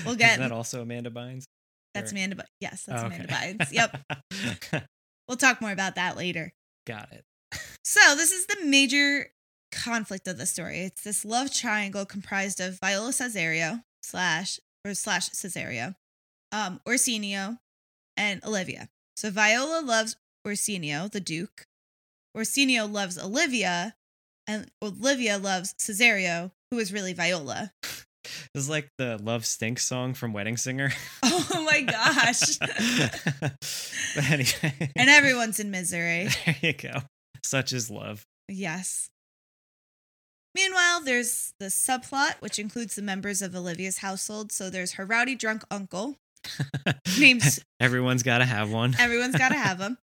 [0.06, 1.44] We'll get- Is that also Amanda Bynes?
[1.92, 2.44] that's Or- Amanda.
[2.60, 3.28] Yes, that's Oh, Amanda.
[3.28, 3.72] Bynes.
[3.72, 4.84] Yep.
[5.28, 6.52] We'll talk more about that later.
[6.86, 7.24] Got it.
[7.82, 9.30] So this is the major
[9.72, 10.80] conflict of the story.
[10.80, 15.94] It's this love triangle comprised of Viola Cesario slash or slash Cesario,
[16.52, 17.58] um, Orsinio,
[18.18, 18.90] and Olivia.
[19.16, 21.66] So Viola loves Orsinio, the Duke.
[22.36, 23.94] Orsinio loves Olivia,
[24.46, 27.72] and Olivia loves Cesario, who is really Viola.
[27.82, 28.04] This
[28.54, 30.90] is like the Love Stinks song from Wedding Singer.
[31.26, 32.58] Oh my gosh.
[34.30, 34.90] anyway.
[34.96, 36.28] and everyone's in misery.
[36.46, 37.00] there you go.
[37.42, 38.24] Such is love.
[38.48, 39.08] Yes.
[40.54, 44.52] Meanwhile, there's the subplot, which includes the members of Olivia's household.
[44.52, 46.16] So there's her rowdy drunk uncle.
[47.18, 48.94] Names- Everyone's got to have one.
[48.98, 49.98] Everyone's got to have him.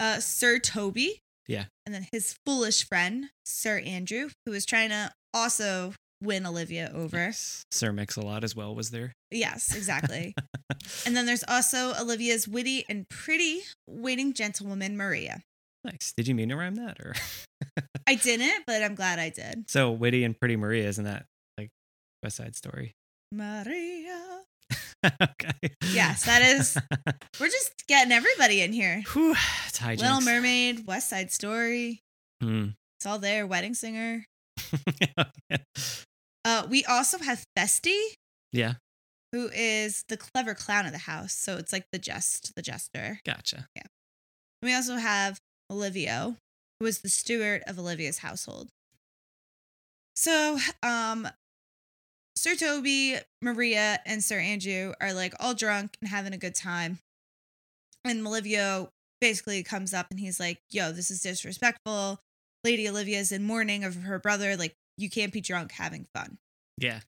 [0.00, 1.20] Uh, Sir Toby.
[1.46, 1.64] Yeah.
[1.86, 7.18] And then his foolish friend, Sir Andrew, who is trying to also win Olivia over.
[7.18, 7.64] Yes.
[7.70, 9.12] Sir Mix-a-Lot as well was there.
[9.30, 10.34] Yes, exactly.
[11.06, 15.42] and then there's also Olivia's witty and pretty waiting gentlewoman, Maria.
[15.84, 16.14] Nice.
[16.16, 17.14] Did you mean to rhyme that or?
[18.06, 19.70] I didn't, but I'm glad I did.
[19.70, 21.26] so witty and pretty Maria, isn't that
[21.58, 21.70] like
[22.22, 22.94] West Side Story?
[23.32, 24.33] Maria.
[25.22, 25.74] okay.
[25.92, 26.76] Yes, that is-
[27.40, 29.02] We're just getting everybody in here.
[29.12, 29.34] Whew,
[29.68, 29.78] it's.
[29.80, 32.00] Little Mermaid, West Side Story.
[32.42, 32.68] Hmm.
[32.98, 33.46] It's all there.
[33.46, 34.24] Wedding Singer.
[36.46, 37.88] Uh, we also have Feste,
[38.52, 38.74] yeah,
[39.32, 41.32] who is the clever clown of the house.
[41.32, 43.18] So it's like the jest, the jester.
[43.24, 43.66] gotcha.
[43.74, 43.84] Yeah.
[44.62, 45.38] We also have
[45.72, 46.36] Olivia,
[46.80, 48.68] who is the steward of Olivia's household.
[50.16, 51.26] So, um,
[52.44, 56.98] Sir Toby, Maria, and Sir Andrew are like all drunk and having a good time.
[58.04, 62.20] And Olivia basically comes up and he's like, Yo, this is disrespectful.
[62.62, 64.58] Lady Olivia's in mourning of her brother.
[64.58, 66.36] Like, you can't be drunk having fun.
[66.76, 67.00] Yeah.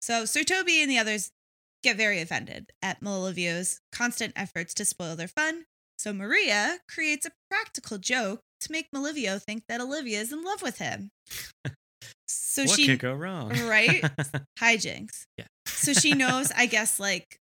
[0.00, 1.30] So Sir Toby and the others
[1.84, 5.66] get very offended at Olivia's constant efforts to spoil their fun.
[6.00, 10.62] So Maria creates a practical joke to make Olivia think that Olivia is in love
[10.62, 11.12] with him.
[12.50, 13.50] So what she could go wrong?
[13.68, 14.02] right?
[14.60, 15.26] hijinks.
[15.38, 15.44] Yeah.
[15.66, 17.38] So she knows, I guess, like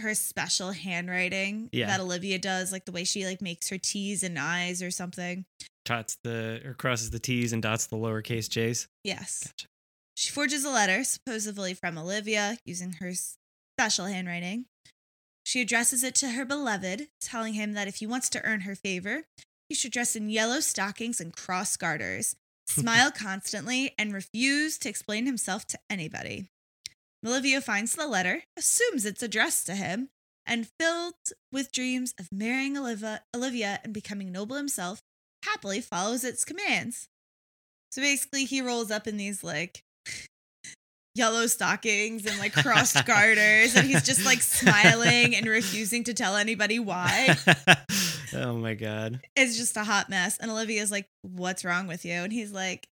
[0.00, 1.86] her special handwriting Yeah.
[1.88, 5.44] that Olivia does, like the way she like makes her T's and I's or something.
[5.84, 8.86] Dots the or crosses the T's and dots the lowercase J's.
[9.02, 9.42] Yes.
[9.48, 9.66] Gotcha.
[10.14, 13.12] She forges a letter, supposedly from Olivia, using her
[13.76, 14.66] special handwriting.
[15.44, 18.74] She addresses it to her beloved, telling him that if he wants to earn her
[18.76, 19.24] favor,
[19.68, 22.36] he should dress in yellow stockings and cross garters,
[22.80, 26.46] smile constantly, and refuse to explain himself to anybody.
[27.24, 30.10] Olivia finds the letter, assumes it's addressed to him,
[30.46, 31.14] and filled
[31.50, 35.02] with dreams of marrying Olivia, Olivia and becoming noble himself,
[35.44, 37.08] happily follows its commands.
[37.90, 39.82] So basically, he rolls up in these like
[41.14, 46.36] yellow stockings and like crossed garters, and he's just like smiling and refusing to tell
[46.36, 47.36] anybody why.
[48.34, 49.20] Oh my god.
[49.34, 50.38] It's just a hot mess.
[50.38, 52.12] And Olivia's like, What's wrong with you?
[52.12, 52.86] And he's like,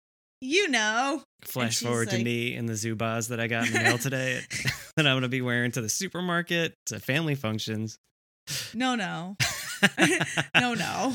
[0.41, 1.23] You know.
[1.43, 4.41] Flash forward to me in the Zubaz that I got in the mail today
[4.95, 7.97] that I'm gonna be wearing to the supermarket, to family functions.
[8.73, 9.35] No, no.
[10.59, 11.13] No, no.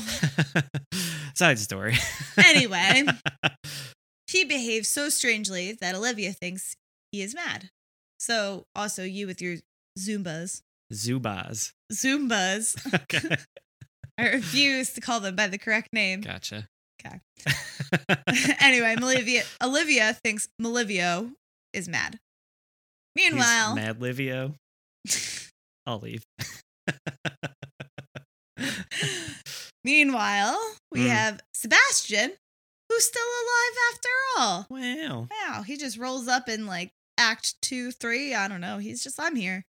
[1.35, 1.95] Side story.
[2.37, 3.03] Anyway,
[4.27, 6.75] he behaves so strangely that Olivia thinks
[7.13, 7.69] he is mad.
[8.19, 9.57] So, also, you with your
[9.97, 10.61] Zumbas.
[10.93, 11.71] Zubaz.
[11.93, 12.93] Zumbas.
[12.93, 13.37] Okay.
[14.17, 16.21] I refuse to call them by the correct name.
[16.21, 16.67] Gotcha.
[17.05, 17.19] Okay.
[18.59, 21.31] anyway, Olivia Olivia thinks Malivio
[21.73, 22.19] is mad.
[23.15, 24.55] He's Meanwhile, Mad Livio.
[25.85, 26.23] I'll leave.
[29.83, 30.57] meanwhile,
[30.91, 31.09] we Mm.
[31.09, 32.33] have Sebastian,
[32.89, 34.67] who's still alive after all.
[34.69, 35.27] Wow.
[35.31, 38.33] Wow, he just rolls up in like act two, three.
[38.33, 38.77] I don't know.
[38.79, 39.65] He's just, I'm here.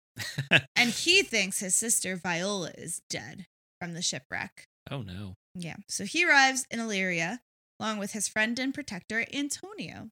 [0.77, 3.47] And he thinks his sister Viola is dead
[3.85, 4.67] from the shipwreck.
[4.91, 5.35] oh no.
[5.55, 5.77] Yeah.
[5.89, 7.41] So he arrives in Illyria
[7.79, 10.09] along with his friend and protector, Antonio.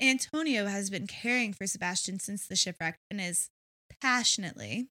[0.00, 3.50] Antonio has been caring for Sebastian since the shipwreck and is
[4.00, 4.88] passionately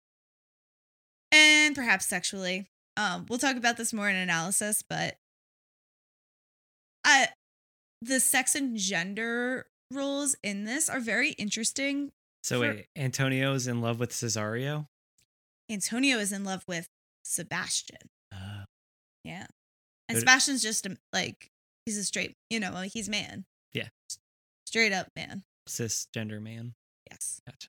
[1.32, 2.68] and perhaps sexually.
[2.98, 5.16] Um, we'll talk about this more in analysis, but
[7.06, 7.30] I
[8.02, 12.12] the sex and gender roles in this are very interesting.
[12.44, 14.88] So For- wait, Antonio's in love with Cesario?
[15.72, 16.90] Antonio is in love with
[17.30, 18.10] Sebastian.
[18.32, 18.64] Uh,
[19.24, 19.46] Yeah.
[20.08, 21.52] And Sebastian's just a, like
[21.86, 23.46] he's a straight, you know, like he's man.
[23.74, 23.90] Yeah.
[24.66, 25.44] Straight up man.
[25.68, 26.74] cisgender man.
[27.10, 27.42] Yes.
[27.46, 27.68] Gotcha.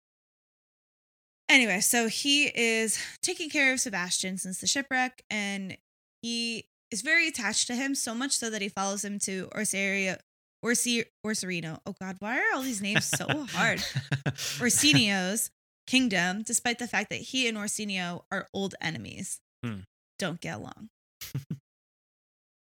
[1.50, 5.76] Anyway, so he is taking care of Sebastian since the shipwreck and
[6.22, 10.16] he is very attached to him so much so that he follows him to Orsario
[10.62, 11.78] Orsi Orserino.
[11.84, 13.80] Oh god, why are all these names so hard?
[14.58, 15.50] Orsinio's
[15.86, 19.40] kingdom, despite the fact that he and Orsinio are old enemies.
[19.64, 19.80] Hmm.
[20.18, 20.88] Don't get along.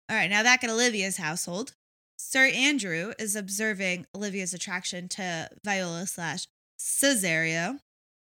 [0.10, 1.73] All right, now back at Olivia's household.
[2.17, 6.47] Sir Andrew is observing Olivia's attraction to Viola slash
[6.80, 7.80] Cesario.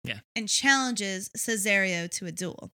[0.03, 0.20] Yeah.
[0.35, 2.72] And challenges Cesario to a duel.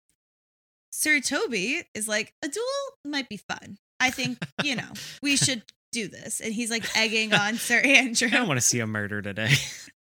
[0.91, 2.65] Sir Toby is like, a duel
[3.05, 3.77] might be fun.
[3.99, 4.89] I think, you know,
[5.21, 6.39] we should do this.
[6.39, 8.27] And he's like egging on Sir Andrew.
[8.27, 9.51] I don't want to see a murder today.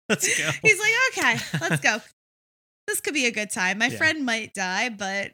[0.09, 0.49] Let's go.
[0.61, 1.97] He's like, okay, let's go.
[2.87, 3.77] This could be a good time.
[3.79, 3.97] My Yeah.
[3.97, 5.31] friend might die, but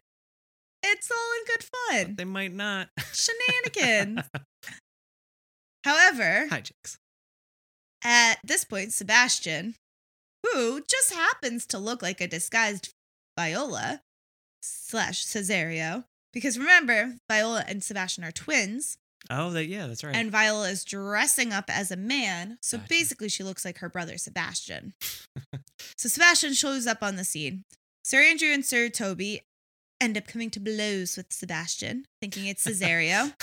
[0.83, 2.15] it's all in good fun.
[2.15, 2.89] They might not.
[3.13, 4.21] Shenanigans.
[5.83, 6.97] However, Hijinks.
[8.03, 9.75] at this point, Sebastian,
[10.43, 12.93] who just happens to look like a disguised
[13.39, 14.01] Viola
[14.61, 18.97] slash Cesario, because remember, Viola and Sebastian are twins,
[19.29, 20.15] Oh, that yeah, that's right.
[20.15, 22.57] and Viola is dressing up as a man.
[22.61, 22.87] So Gotcha.
[22.89, 24.93] basically, she looks like her brother Sebastian.
[25.97, 27.63] so Sebastian shows up on the scene.
[28.03, 29.41] Sir Andrew and Sir Toby
[30.01, 33.33] end up coming to blows with Sebastian, thinking it's Cesario.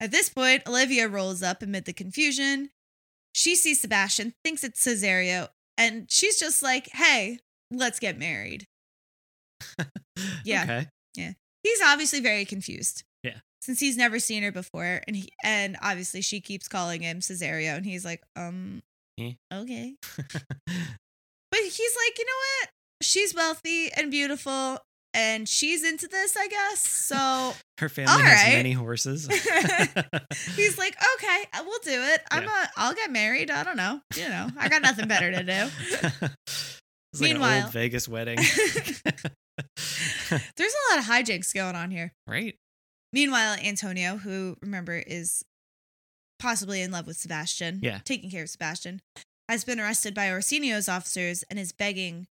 [0.00, 2.70] At this point, Olivia rolls up amid the confusion.
[3.34, 7.38] She sees Sebastian, thinks it's Cesario, and she's just like, hey,
[7.70, 8.64] let's get married.
[10.44, 10.64] Yeah.
[10.64, 10.86] Okay.
[11.14, 11.32] Yeah.
[11.62, 13.04] He's obviously very confused.
[13.22, 13.38] Yeah.
[13.62, 17.76] Since he's never seen her before, and he and obviously she keeps calling him Cesario,
[17.76, 18.82] and he's like, um,
[19.18, 19.32] Eh.
[19.52, 19.96] okay.
[21.50, 22.70] But he's like, you know what?
[23.02, 24.78] She's wealthy and beautiful,
[25.14, 26.80] and she's into this, I guess.
[26.80, 28.54] So Her family All has right.
[28.56, 29.26] many horses.
[30.56, 32.20] he's like, okay, we'll do it.
[32.30, 32.64] I'm Yeah.
[32.64, 33.50] a, I'll get married.
[33.50, 34.00] I don't know.
[34.16, 36.28] You know, I got nothing better to do.
[37.12, 38.38] It's like an Meanwhile- old Vegas wedding.
[40.56, 42.12] There's a lot of hijinks going on here.
[42.26, 42.54] right?
[43.12, 45.42] Meanwhile, Antonio, who remember is
[46.38, 47.98] possibly in love with Sebastian, Yeah.
[48.04, 49.00] taking care of Sebastian,
[49.48, 52.28] has been arrested by Orsinio's officers and is begging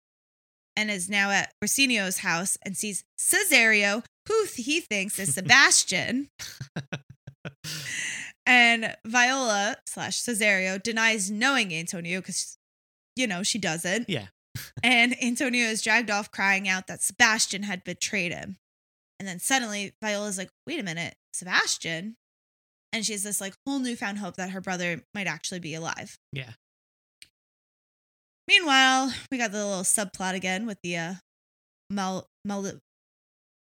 [0.77, 6.29] and is now at Orsinio's house and sees Cesario, who he thinks is Sebastian.
[8.45, 12.57] and Viola slash Cesario denies knowing Antonio because,
[13.15, 14.07] you know, she doesn't.
[14.07, 14.27] Yeah.
[14.83, 18.57] And Antonio is dragged off crying out that Sebastian had betrayed him.
[19.19, 22.17] And then suddenly Viola's like, wait a minute, Sebastian?
[22.93, 26.19] And she has this like whole newfound hope that her brother might actually be alive.
[26.31, 26.51] Yeah.
[28.47, 31.13] Meanwhile, we got the little subplot again with the uh
[31.89, 32.79] Mal Mal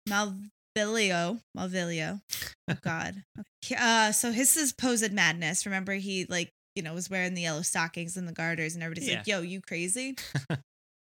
[0.09, 1.39] Malvilio.
[1.57, 2.21] Malvilio.
[2.69, 3.23] Oh god.
[3.63, 3.75] Okay.
[3.79, 5.65] Uh so his supposed madness.
[5.65, 9.13] Remember he like, you know, was wearing the yellow stockings and the garters and everybody's
[9.13, 10.15] like, yo, you crazy?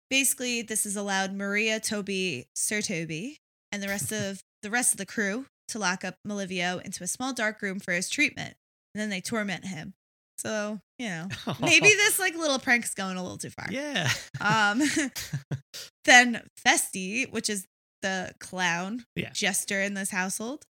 [0.10, 3.38] Basically, this has allowed Maria, Toby, Sir Toby,
[3.72, 7.08] and the rest of the rest of the crew to lock up Malivio into a
[7.08, 8.56] small dark room for his treatment.
[8.94, 9.94] And then they torment him.
[10.38, 11.28] So, you know,
[11.62, 13.68] maybe this like little prank's going a little too far.
[13.72, 14.10] Yeah.
[14.42, 14.82] Um
[16.06, 17.66] then Feste, which is
[18.02, 19.30] the clown Yeah.
[19.34, 20.66] jester in this household,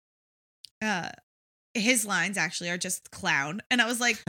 [0.82, 1.10] uh
[1.74, 3.60] his lines actually are just clown.
[3.70, 4.22] And I was like,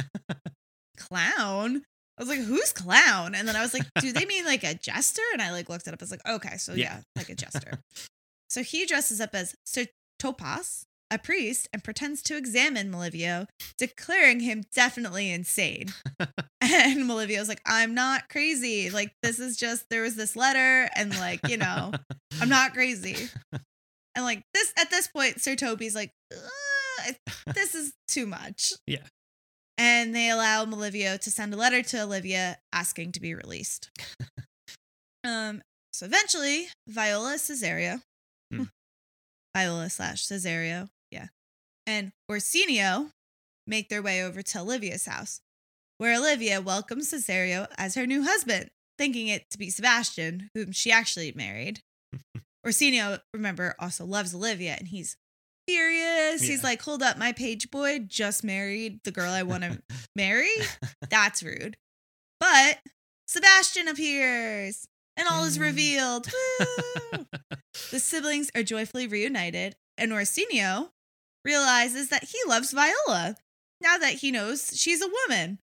[0.98, 1.82] clown?
[2.18, 3.34] I was like, who's clown?
[3.34, 5.22] And then I was like, do they mean like a jester?
[5.34, 6.02] And I like looked it up.
[6.02, 7.02] I was like, okay, so yeah, Yeah.
[7.16, 7.80] like a jester.
[8.50, 9.86] so he dresses up as Sir
[10.22, 13.48] Topas, a priest, and pretends to examine Malivio,
[13.78, 15.88] declaring him definitely insane.
[16.62, 18.90] and Malivio's like, I'm not crazy.
[18.90, 21.92] Like, this is just, there was this letter, and like, you know,
[22.40, 23.30] I'm not crazy.
[24.16, 26.12] And like, this, at this point, Sir Toby's like,
[27.54, 28.74] this is too much.
[28.88, 29.04] Yeah.
[29.78, 33.90] And they allow Malivio to send a letter to Olivia asking to be released.
[35.24, 38.02] um, so eventually, Viola Cesario,
[38.52, 38.64] Hmm.
[39.56, 40.90] Viola slash Cesario,
[41.88, 43.12] and Orsinio
[43.68, 45.42] make their way over to Olivia's house,
[45.98, 50.92] where Olivia welcomes Cesario as her new husband, thinking it to be Sebastian, whom she
[50.92, 51.82] actually married.
[52.66, 55.16] Orsinio, remember, also loves Olivia, and he's
[55.68, 56.42] furious.
[56.42, 59.82] He's like, "Hold up, my page boy just married the girl I want to
[60.16, 60.50] marry.
[61.10, 61.78] That's rude."
[62.40, 62.80] But
[63.28, 64.86] Sebastian appears,
[65.18, 65.62] and all is Mm.
[65.62, 66.28] revealed.
[67.92, 70.90] The siblings are joyfully reunited, and Orsinio
[71.46, 73.36] realizes that he loves Viola
[73.82, 75.60] now that he knows she's a woman,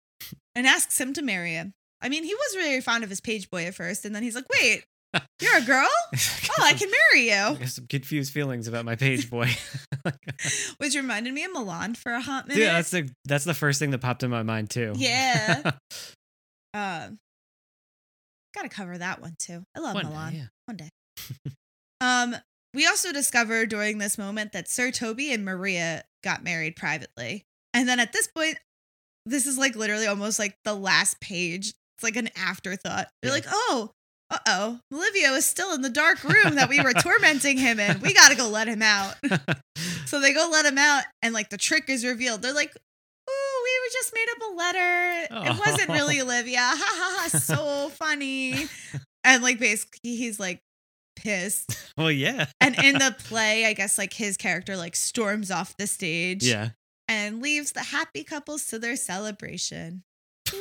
[0.55, 1.73] and asks him to marry him.
[2.01, 4.35] I mean, he was very fond of his page boy at first, and then he's
[4.35, 4.85] like, "Wait,
[5.41, 5.89] you're a girl?
[6.61, 9.49] Oh, I can marry I you." have some confused feelings about my page boy.
[10.79, 12.61] Which reminded me of Mulan for a hot minute.
[12.61, 14.93] Yeah, that's the that's the first thing that popped in my mind too.
[14.97, 15.71] Yeah.
[16.75, 17.19] Um,
[18.55, 19.63] gotta cover that one too.
[19.77, 20.35] I love One day, Mulan.
[20.35, 20.47] yeah.
[20.67, 20.89] One day.
[22.01, 22.37] um,
[22.79, 27.89] we also discover during this moment that Sir Toby and Maria got married privately, and
[27.89, 28.57] then at this point,
[29.27, 31.75] this is like literally almost like the last page.
[31.97, 33.09] It's like an afterthought.
[33.21, 33.35] They're Yeah.
[33.35, 33.91] like, oh.
[34.31, 37.99] Uh oh, Olivio is still in the dark room that we were tormenting him in.
[38.01, 39.15] We gotta go let him out.
[40.07, 42.41] So they go let him out, and like the trick is revealed.
[42.41, 45.51] They're like, "Ooh, we were just made up a letter.
[45.51, 46.25] It wasn't really Oh.
[46.25, 46.61] Olivia.
[46.61, 47.39] Ha ha ha!
[47.39, 48.67] So funny."
[49.25, 50.61] And like basically, he's like
[51.23, 51.93] pissed.
[51.99, 52.47] well, yeah.
[52.61, 56.71] And in the play, I guess like his character like storms off the stage, Yeah.
[57.09, 60.03] and leaves the happy couples to their celebration.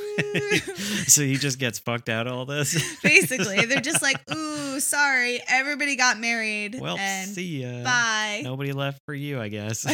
[1.07, 2.73] So he just gets fucked out of all this.
[3.01, 7.83] basically, they're just like, "Ooh, sorry, everybody got married." well, and see ya.
[7.83, 8.41] bye.
[8.43, 9.85] Nobody left for you, I guess.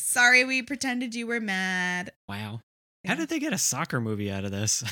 [0.00, 2.12] sorry, we pretended you were mad.
[2.28, 2.60] wow.
[3.02, 3.10] Yeah.
[3.10, 4.82] How did they get a soccer movie out of this?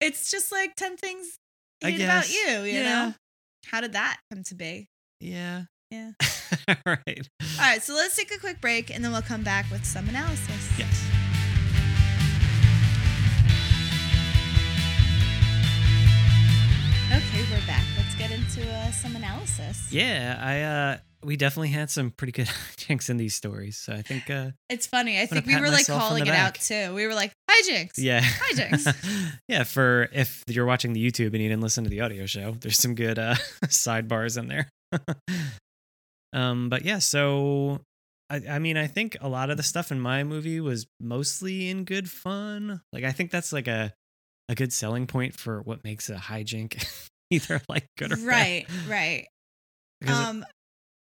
[0.00, 1.38] it's just like 10 things
[1.84, 2.82] I hate about you, you Yeah.
[2.82, 3.14] know?
[3.66, 4.88] How did that come to be?
[5.20, 5.64] yeah.
[5.90, 6.10] Yeah.
[6.68, 7.28] all right.
[7.40, 10.08] All right, so let's take a quick break and then we'll come back with some
[10.08, 10.78] analysis.
[10.78, 11.04] Yes.
[17.12, 17.84] Okay, we're back.
[17.96, 19.92] Let's get into uh, some analysis.
[19.92, 20.96] Yeah, I uh
[21.26, 22.46] we definitely had some pretty good
[22.76, 23.76] hijinks in these stories.
[23.76, 25.20] So I think, uh, It's funny.
[25.20, 26.94] I think we were like calling it out too.
[26.94, 27.94] We were like hijinks.
[27.98, 28.94] yeah, Hijinks.
[29.48, 29.64] yeah.
[29.64, 32.78] For if you're watching the YouTube and you didn't listen to the audio show, there's
[32.78, 33.34] some good uh,
[33.66, 34.70] sidebars in there.
[36.32, 37.80] um, but yeah, so
[38.30, 41.68] I, I mean, I think a lot of the stuff in my movie was mostly
[41.68, 42.80] in good fun.
[42.92, 43.92] Like, I think that's like a
[44.48, 46.86] a good selling point for what makes a hijink
[47.30, 48.24] either like good or bad.
[48.26, 49.26] Right, right.
[50.00, 50.44] Because Um,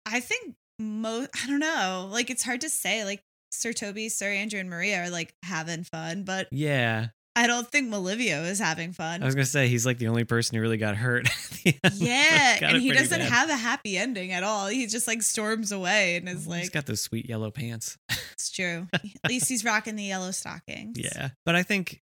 [0.06, 1.30] I think most.
[1.43, 2.10] I don't know.
[2.12, 3.06] Like it's hard to say.
[3.06, 7.68] Like Sir Toby, Sir Andrew, and Maria are like having fun, but yeah, I don't
[7.70, 9.22] think Malivio is having fun.
[9.22, 11.28] I was gonna say he's like the only person who really got hurt.
[11.66, 11.80] end.
[11.93, 13.30] yeah, Got and he doesn't bad.
[13.32, 14.68] have a happy ending at all.
[14.68, 17.97] He just like storms away and is he's like, he's got those sweet yellow pants.
[18.34, 20.97] "It's true." At least he's rocking the yellow stockings.
[20.99, 21.30] Yeah.
[21.45, 22.01] But I think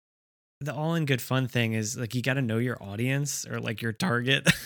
[0.62, 3.60] the all in good fun thing is like you got to know your audience or
[3.60, 4.48] like your target.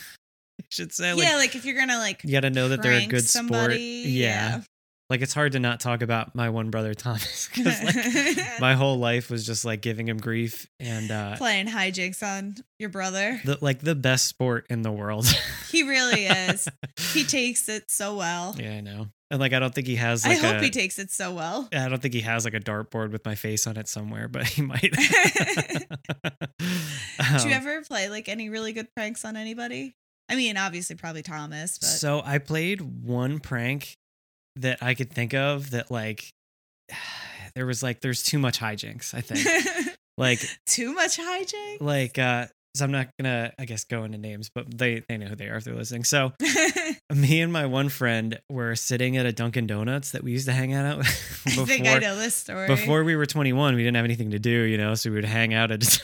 [0.63, 1.35] I should say like yeah.
[1.35, 3.47] Like if you're gonna like you got to know that they're a good sport.
[3.49, 4.61] somebody, Yeah.
[5.09, 8.99] Like it's hard to not talk about my one brother Thomas cuz like my whole
[8.99, 13.41] life was just like giving him grief and uh playing hijinks on your brother.
[13.43, 15.25] the like the best sport in the world.
[15.71, 16.67] He really is.
[17.13, 18.55] he takes it so well.
[18.59, 19.07] Yeah, I know.
[19.31, 21.33] And like I don't think he has I like hope a he takes it so
[21.33, 21.67] well.
[21.73, 24.45] I don't think he has like a dartboard with my face on it somewhere, but
[24.45, 24.91] he might.
[24.91, 25.87] Did
[26.59, 29.95] you Um, ever play like any really good pranks on anybody?
[30.29, 33.95] I mean, obviously, probably Thomas, but So I played one prank
[34.57, 36.29] that I could think of that like
[37.55, 39.95] there was like there's too much hijinks, I think.
[40.17, 41.81] like too much hijinks.
[41.81, 45.27] like uh so I'm not gonna I guess go into names, but they they know
[45.27, 46.03] who they are if they're listening.
[46.03, 46.33] So
[47.13, 50.53] me and my one friend were sitting at a Dunkin' Donuts that we used to
[50.53, 52.67] hang out at I before think I know this story.
[52.67, 53.75] before we were 21.
[53.75, 55.81] We didn't have anything to do, you know, so we would hang out at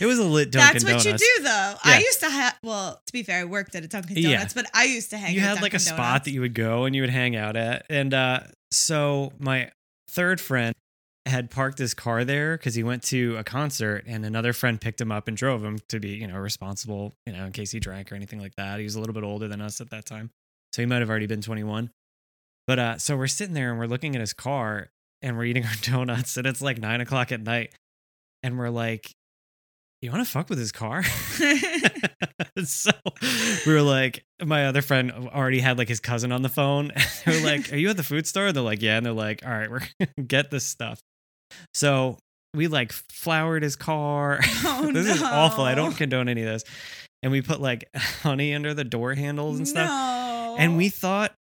[0.00, 0.84] it was a lit Dunkin' Donuts.
[0.84, 1.48] That's what you do, though.
[1.50, 1.76] Yeah.
[1.84, 2.58] I used to have.
[2.62, 4.32] Well, to be fair, I worked at a Dunkin' Yeah.
[4.32, 5.34] Donuts, but I used to hang.
[5.34, 6.24] you at had like a spot Donuts.
[6.26, 9.70] that you would go and you would hang out at and uh so my
[10.10, 10.74] third friend
[11.28, 15.00] had parked his car there because he went to a concert and another friend picked
[15.00, 17.80] him up and drove him to be you know responsible you know in case he
[17.80, 20.06] drank or anything like that he was a little bit older than us at that
[20.06, 20.30] time
[20.72, 21.90] so he might have already been 21
[22.66, 24.88] but uh so we're sitting there and we're looking at his car
[25.22, 27.74] and we're eating our donuts and it's like nine o'clock at night
[28.42, 29.14] and we're like
[30.00, 31.02] you want to fuck with his car
[32.64, 32.90] so
[33.66, 36.92] we were like, my other friend already had like his cousin on the phone.
[37.26, 38.52] they were like, Are you at the food store?
[38.52, 38.96] They're like, Yeah.
[38.96, 39.82] And they're like, All right, we're
[40.26, 41.00] get this stuff.
[41.74, 42.18] So
[42.54, 44.40] we like floured his car.
[44.80, 45.64] Oh, this is awful.
[45.64, 46.64] I don't condone any of this.
[47.22, 49.88] And we put like honey under the door handles and stuff.
[49.88, 50.56] No.
[50.58, 51.32] And we thought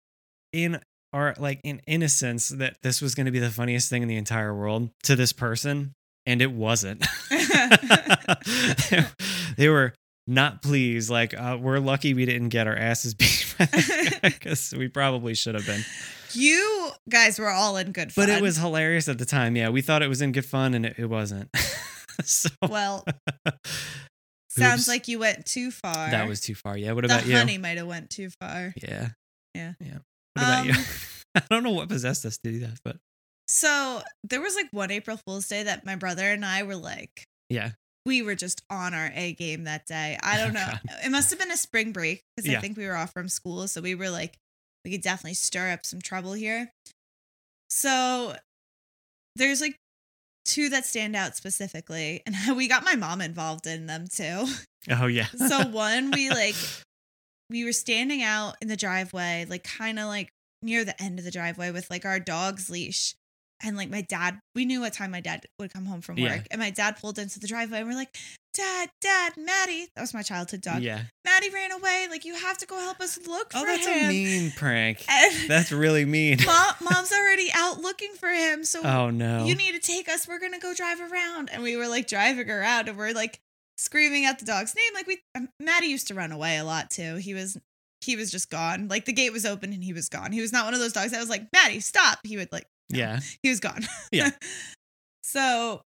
[0.53, 0.81] in
[1.13, 4.55] our like in innocence that this was gonna be the funniest thing in the entire
[4.55, 5.93] world to this person.
[6.25, 7.07] And it wasn't.
[9.57, 9.95] they were
[10.27, 11.11] not pleased.
[11.11, 13.55] Like, uh, we're lucky we didn't get our asses beat
[14.23, 15.85] because we probably should have been.
[16.35, 18.27] You guys were all in good fun.
[18.27, 19.57] But it was hilarious at the time.
[19.57, 21.49] Yeah, we thought it was in good fun, and it, it wasn't.
[22.25, 23.05] so well.
[24.51, 24.89] Sounds Oops.
[24.89, 26.11] like you went too far.
[26.11, 26.77] that was too far.
[26.79, 26.93] Yeah.
[26.93, 27.37] What the about you?
[27.37, 28.73] honey might have went too far.
[28.83, 29.09] Yeah.
[29.55, 29.73] Yeah.
[29.81, 29.99] Yeah.
[30.35, 30.73] What about you?
[30.73, 30.85] Um,
[31.35, 32.97] I don't know what possessed us to do that, but
[33.49, 37.27] So there was like one April Fool's Day that my brother and I were like,
[37.51, 37.73] yeah.
[38.07, 40.19] we were just on our A game that day.
[40.23, 40.67] I don't Oh, know.
[40.67, 40.81] God.
[41.05, 42.57] It must have been a spring break because Yeah.
[42.57, 43.69] I think we were off from school.
[43.69, 44.39] So we were like,
[44.87, 46.71] we could definitely stir up some trouble here.
[47.69, 48.37] So
[49.35, 49.75] there's like
[50.45, 54.47] two that stand out specifically, and we got my mom involved in them too.
[54.89, 55.27] Oh yeah.
[55.37, 56.55] So one, we like,
[57.51, 60.29] we were standing out in the driveway, like kind of like
[60.63, 63.17] near the end of the driveway with like our dog's leash.
[63.65, 66.31] And like my dad, we knew what time my dad would come home from work.
[66.31, 66.43] Yeah.
[66.53, 68.17] And my dad pulled into the driveway and we're like,
[68.57, 69.89] Dad, Dad, Maddie.
[69.95, 70.81] That was my childhood dog.
[70.83, 71.03] yeah.
[71.25, 72.07] Maddie ran away.
[72.09, 73.79] Like, you have to go help us look Oh, for him.
[73.81, 75.05] Oh, that's a mean prank.
[75.11, 76.39] and That's really mean.
[76.47, 78.65] Mom, mom's already out looking for him.
[78.65, 79.45] So Oh no.
[79.45, 80.27] you need to take us.
[80.27, 81.51] We're gonna go drive around.
[81.53, 83.41] And we were like driving around, and we're like
[83.77, 84.95] screaming out the dog's name.
[84.95, 87.17] Like we, um, Maddie used to run away a lot too.
[87.17, 87.59] He was,
[88.01, 88.89] he was just gone.
[88.89, 90.33] Like the gate was open and he was gone.
[90.33, 92.21] He was not one of those dogs that was like, Maddie, stop.
[92.25, 92.99] He would like, no.
[92.99, 93.21] yeah.
[93.43, 93.83] he was gone.
[94.13, 94.31] Yeah.
[95.23, 95.83] so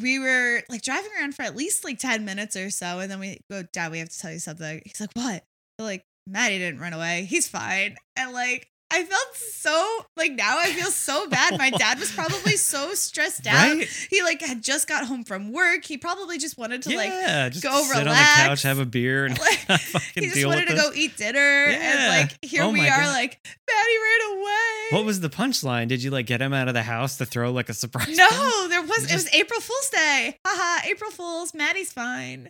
[0.00, 3.00] we were like driving around for at least like 10 minutes or so.
[3.00, 4.80] And then we go, Dad, we have to tell you something.
[4.84, 5.44] He's like, What?
[5.78, 7.26] We're like, Maddie didn't run away.
[7.28, 7.96] He's fine.
[8.16, 11.58] And like, I felt so like now I feel so bad.
[11.58, 13.76] My dad was probably so stressed out.
[13.76, 13.86] Right?
[14.10, 15.84] He like had just got home from work.
[15.84, 17.10] He probably just wanted to like
[17.52, 18.42] just go sit on the relax.
[18.42, 20.90] couch, have a beer, and Like, fucking he just deal wanted with to this.
[20.90, 21.38] go eat dinner.
[21.38, 23.12] And like here Oh we are, God.
[23.12, 24.86] like, Maddie ran away.
[24.90, 25.88] What was the punchline?
[25.88, 28.16] Did you like get him out of the house to throw like a surprise?
[28.16, 29.00] No, there was.
[29.02, 30.38] You It was April Fool's Day.
[30.46, 31.52] Haha, April Fools.
[31.54, 32.48] Maddie's fine.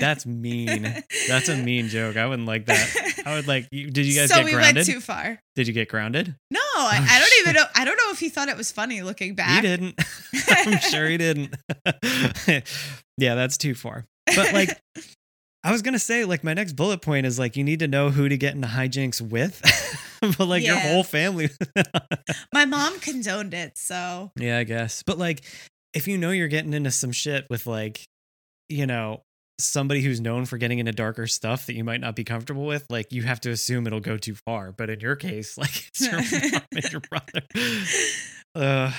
[0.00, 0.82] That's mean.
[1.28, 2.16] That's a mean joke.
[2.16, 3.22] I wouldn't like that.
[3.24, 3.68] I would like.
[3.70, 4.76] you- Did you guys so get we grounded?
[4.76, 5.38] went too far.
[5.54, 6.34] Did you get grounded?
[6.50, 7.66] No, oh, I, I don't even know.
[7.76, 9.62] I don't know if he thought it was funny looking back.
[9.62, 9.94] He didn't.
[10.48, 11.54] I'm sure he didn't.
[13.18, 14.04] yeah, that's too far.
[14.34, 14.70] But like,
[15.62, 18.10] I was gonna say, like, my next bullet point is like, you need to know
[18.10, 19.60] who to get into hijinks with,
[20.38, 21.50] but like your whole family.
[22.52, 25.02] My mom condoned it, so yeah, I guess.
[25.02, 25.42] But like,
[25.94, 28.04] if you know you're getting into some shit with like,
[28.68, 29.22] you know,
[29.58, 32.84] somebody who's known for getting into darker stuff that you might not be comfortable with,
[32.90, 34.72] like, you have to assume it'll go too far.
[34.72, 36.12] But in your case, like, it's your
[36.52, 37.42] mom and your brother.
[38.56, 38.92] Uh,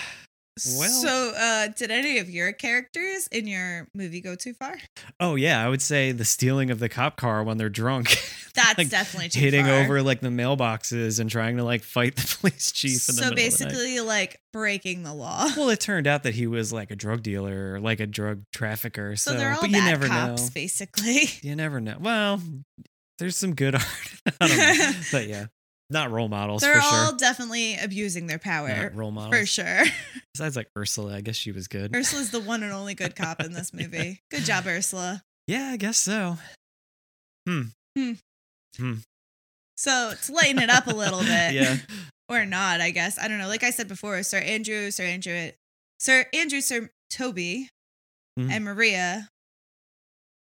[0.78, 4.78] Well- so uh did any of your characters in your movie go too far?
[5.22, 8.18] oh yeah, I would say the stealing of the cop car when they're drunk.
[8.56, 9.76] That's Like, definitely too hitting far.
[9.84, 13.36] over like the mailboxes and trying to like fight the police chief so middle of
[13.36, 13.50] the night.
[13.52, 15.48] basically like breaking the law.
[15.58, 18.44] Well, it turned out that he was like a drug dealer or like a drug
[18.54, 19.16] trafficker.
[19.16, 20.50] So, So, they're all but bad you never cops, know.
[20.54, 21.30] basically.
[21.42, 21.98] You never know.
[22.00, 22.42] Well,
[23.20, 23.86] there's some good art.
[24.42, 24.92] I don't know.
[25.12, 25.46] But yeah,
[25.90, 27.18] not role models They're all sure.
[27.18, 28.68] definitely abusing their power.
[28.70, 29.36] Not role models.
[29.40, 29.84] For sure.
[30.34, 31.96] Besides like Ursula, I guess she was good.
[31.96, 34.22] Ursula's the one and only good cop in this movie.
[34.32, 35.22] Good job, Ursula.
[35.48, 36.38] Yeah, I guess so.
[37.48, 37.62] Hmm.
[37.98, 38.14] Hmm.
[39.78, 41.78] So to lighten it up a little bit, Yeah.
[42.30, 43.18] or not, I guess.
[43.20, 43.48] I don't know.
[43.48, 45.52] Like I said before, Sir Andrew, Sir Andrew,
[46.00, 47.70] Sir Andrew, Sir Toby,
[48.40, 48.52] Mhm.
[48.52, 49.30] and Maria,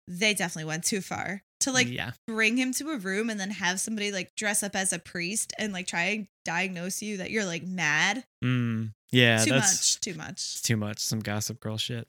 [0.06, 2.12] they definitely went too far to like yeah.
[2.26, 5.52] bring him to a room and then have somebody like dress up as a priest
[5.58, 8.24] and like try and diagnose you that you're like mad.
[8.44, 10.62] Mm, yeah, too much, too much.
[10.62, 10.98] too much.
[11.00, 12.06] Some gossip girl shit.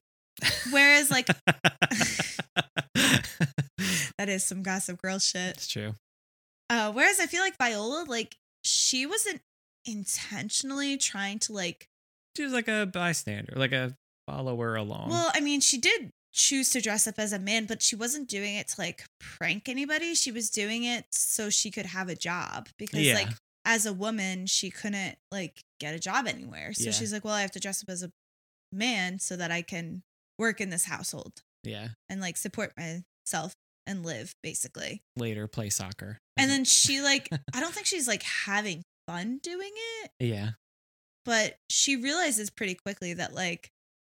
[0.71, 1.27] Whereas like
[2.95, 5.55] that is some gossip girl shit.
[5.57, 5.93] it's true.
[6.69, 9.41] Uh, whereas I feel like Viola, like she wasn't
[9.85, 11.87] intentionally trying to like.
[12.37, 13.95] She was like a bystander, like a
[14.27, 15.09] follower along.
[15.09, 18.29] Well, I mean, she did choose to dress up as a man, but she wasn't
[18.29, 20.13] doing it to like prank anybody.
[20.13, 23.15] She was doing it so she could have a job because Yeah.
[23.15, 23.29] like
[23.65, 26.73] as a woman, she couldn't like get a job anywhere.
[26.73, 26.91] So Yeah.
[26.91, 28.11] she's like, well, I have to dress up as a
[28.71, 30.03] man so that I can
[30.37, 31.89] work in this household yeah.
[32.07, 33.53] and like support myself
[33.89, 35.01] and live basically.
[35.17, 36.19] Later, play soccer.
[36.37, 39.71] And then she like, I don't think she's like having fun doing
[40.03, 40.11] it.
[40.19, 40.51] yeah,
[41.25, 43.69] but she realizes pretty quickly that like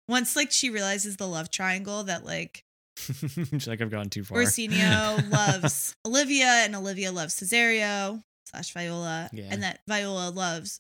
[0.08, 2.64] once like she realizes the love triangle that like
[2.98, 4.38] she's like I've gone too far.
[4.38, 9.48] Orsino loves Olivia and Olivia loves Cesario slash Viola Yeah.
[9.52, 10.80] and that Viola loves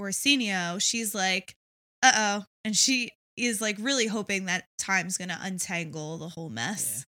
[0.00, 1.54] Orsino, she's like,
[2.02, 2.44] uh oh.
[2.64, 7.04] And she is like really hoping that time's gonna untangle the whole mess.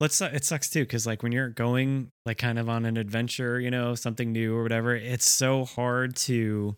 [0.00, 0.20] Let's.
[0.20, 3.70] It sucks too because like when you're going like kind of on an adventure, you
[3.70, 6.76] know, something new or whatever, it's so hard to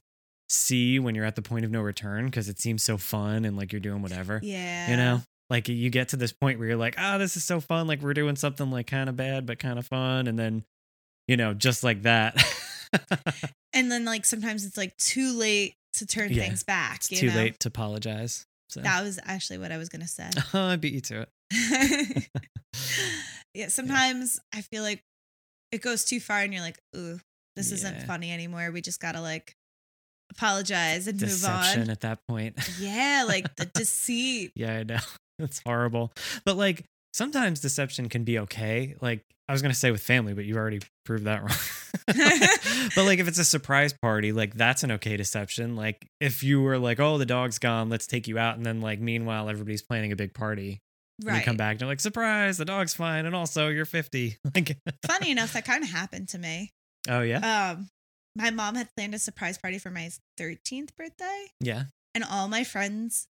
[0.49, 3.57] see when you're at the point of no return because it seems so fun and
[3.57, 4.41] like you're doing whatever.
[4.43, 4.91] Yeah.
[4.91, 7.61] You know, like you get to this point where you're like, oh, this is so
[7.61, 7.86] fun.
[7.86, 10.64] Like we're doing something like kind of bad but kind of fun, and then,
[11.26, 12.36] you know, just like that.
[13.74, 16.45] And then like sometimes it's like too late to turn Yeah.
[16.45, 17.01] things back.
[17.03, 17.34] too know?
[17.34, 18.47] late to apologize.
[18.70, 20.30] So That was actually what I was gonna say.
[20.55, 21.28] I beat you to it.
[23.55, 25.03] yeah, sometimes I feel like
[25.73, 27.19] it goes too far and you're like, ooh,
[27.57, 28.71] this isn't funny anymore.
[28.71, 29.55] We just gotta like
[30.31, 31.91] apologize and move on.
[31.91, 32.57] at that point.
[32.79, 34.53] Yeah, like the deceit.
[34.55, 34.99] Yeah, I know.
[35.39, 36.13] It's horrible.
[36.45, 38.95] But like sometimes deception can be okay.
[39.01, 42.91] Like I was gonna say with family, but you already proved that wrong.
[42.95, 45.77] but like if it's a surprise party, like that's an okay deception.
[45.77, 48.81] Like if you were like, oh, the dog's gone, let's take you out, and then
[48.81, 50.81] like meanwhile everybody's planning a big party.
[51.19, 51.39] And Right.
[51.39, 54.37] you come back and you're like, surprise, the dog's fine, and also you're 50.
[54.55, 56.71] Like Funny enough, that kind of happened to me.
[57.09, 57.73] Oh yeah?
[57.73, 57.89] Um,
[58.37, 61.85] my mom had planned a surprise party for my 13th birthday, yeah.
[62.14, 63.27] and all my friends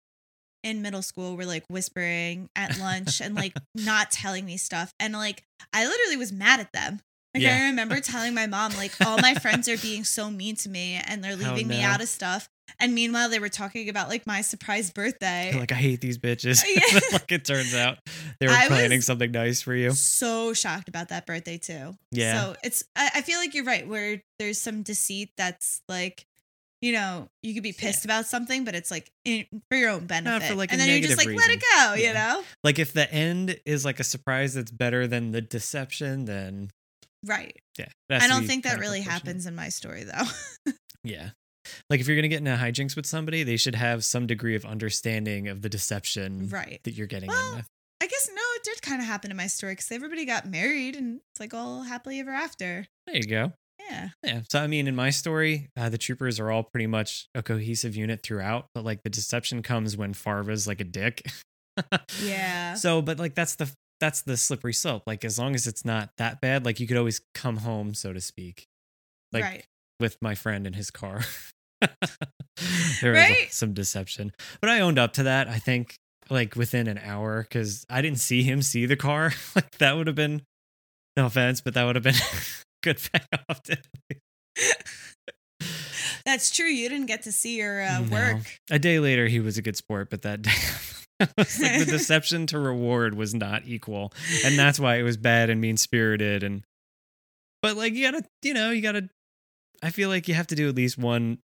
[0.63, 4.91] in middle school were like whispering at lunch and like not telling me stuff.
[4.99, 6.99] And like, I literally was mad at them.
[7.33, 7.55] Like, Yeah.
[7.55, 10.99] I remember telling my mom, like, all my friends are being so mean to me
[11.05, 12.49] and they're Oh, leaving me out of stuff.
[12.80, 15.49] And meanwhile, they were talking about like my surprise birthday.
[15.51, 16.63] You're like I hate these bitches.
[16.68, 16.99] Yeah.
[17.13, 17.97] like it turns out
[18.39, 19.91] they were I planning something nice for you.
[19.91, 21.95] so shocked about that birthday too.
[22.11, 22.41] Yeah.
[22.41, 26.26] So it's I, I feel like you're right where there's some deceit that's like,
[26.82, 30.05] you know, you could be pissed about something, but it's like in, for your own
[30.05, 30.55] benefit.
[30.55, 32.03] like, a and then you're just like, negative let it reason.
[32.03, 32.43] go, you know?
[32.63, 36.70] Like if the end is like a surprise that's better than the deception, then
[37.26, 37.55] Right.
[37.80, 37.88] yeah.
[38.11, 40.72] I don't think that really happens in my story though.
[41.03, 41.30] Yeah.
[41.89, 44.65] Like if you're gonna get into hijinks with somebody, they should have some degree of
[44.65, 46.80] understanding of the deception right.
[46.84, 47.68] that you're getting Well, in with.
[48.01, 50.95] I guess no, it did kind of happen in my story because everybody got married
[50.95, 52.86] and it's like all happily ever after.
[53.07, 53.53] There you go.
[53.89, 54.09] Yeah.
[54.24, 54.41] Yeah.
[54.49, 57.95] So I mean, in my story, uh, the troopers are all pretty much a cohesive
[57.95, 61.26] unit throughout, but like the deception comes when Farva's like a dick.
[62.24, 62.74] Yeah.
[62.76, 65.03] So, but like that's the that's the slippery slope.
[65.07, 68.13] Like as long as it's not that bad, like you could always come home, so
[68.13, 68.68] to speak.
[69.32, 69.65] Like right.
[69.99, 71.22] with my friend in his car.
[73.01, 74.32] there was some deception.
[74.61, 75.95] But I owned up to that, I think,
[76.30, 79.32] like within an hour, because I didn't see him see the car.
[79.55, 80.41] like that would have been
[81.15, 82.15] no offense, but that would have been
[82.84, 83.63] good payoff.
[83.63, 83.78] to-
[86.25, 86.65] That's true.
[86.67, 88.11] You didn't get to see your uh, No.
[88.11, 88.38] work.
[88.69, 90.51] A day later he was a good sport, but that day
[91.19, 94.13] like the deception to reward was not equal.
[94.45, 96.63] And that's why it was bad and mean spirited and
[97.63, 99.09] but like you gotta you know, you gotta
[99.82, 101.39] I feel like you have to do at least one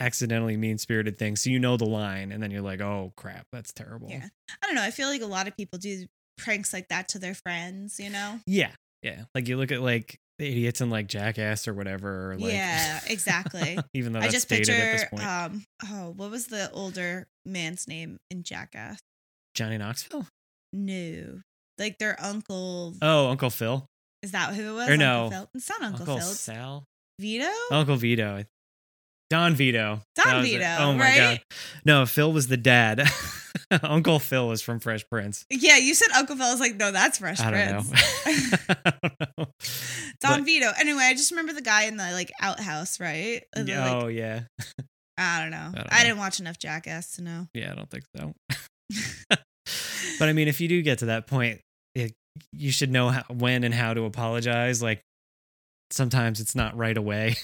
[0.00, 3.46] accidentally mean spirited thing so you know the line and then you're like, oh crap,
[3.52, 4.08] that's terrible.
[4.08, 4.26] Yeah.
[4.62, 4.82] I don't know.
[4.82, 6.06] I feel like a lot of people do
[6.38, 8.40] pranks like that to their friends, you know?
[8.46, 8.72] Yeah.
[9.02, 9.24] Yeah.
[9.34, 12.32] Like you look at like the idiots in like Jackass or whatever.
[12.32, 13.78] Or like, yeah, exactly.
[13.94, 15.26] even though I just dated picture, at this point.
[15.26, 18.98] um, oh, what was the older man's name in Jackass?
[19.54, 20.26] Johnny Knoxville?
[20.72, 21.40] No.
[21.78, 22.94] Like their uncle.
[23.00, 23.86] Oh, Uncle Phil.
[24.22, 24.88] Is that who it was?
[24.88, 25.30] Or Uncle no.
[25.30, 25.50] Phil?
[25.54, 26.26] It's not Uncle, Uncle Phil.
[26.26, 26.84] Sal.
[27.20, 27.50] Vito?
[27.70, 28.44] Uncle Vito.
[29.30, 30.00] Don Vito.
[30.16, 30.52] Don was it.
[30.58, 31.16] Vito, Oh my right?
[31.18, 31.40] god.
[31.84, 33.02] No, Phil was the dad.
[33.82, 35.44] Uncle Phil was from Fresh Prince.
[35.50, 36.44] Yeah, you said Uncle Phil.
[36.44, 37.90] I was like, no, that's Fresh I don't Prince.
[37.90, 37.98] know.
[38.84, 39.44] I don't know.
[40.20, 40.70] Don But- Vito.
[40.78, 43.42] Anyway, I just remember the guy in the like outhouse, right?
[43.54, 44.40] The, like, oh yeah.
[45.16, 45.56] I don't know.
[45.56, 45.98] I, don't know.
[46.02, 47.46] didn't watch enough Jackass to know.
[47.54, 48.32] Yeah, I don't think so.
[50.18, 51.60] but I mean, if you do get to that point,
[51.94, 52.12] it,
[52.52, 54.82] you should know how, when and how to apologize.
[54.82, 55.00] Like
[55.90, 57.36] sometimes it's not right away.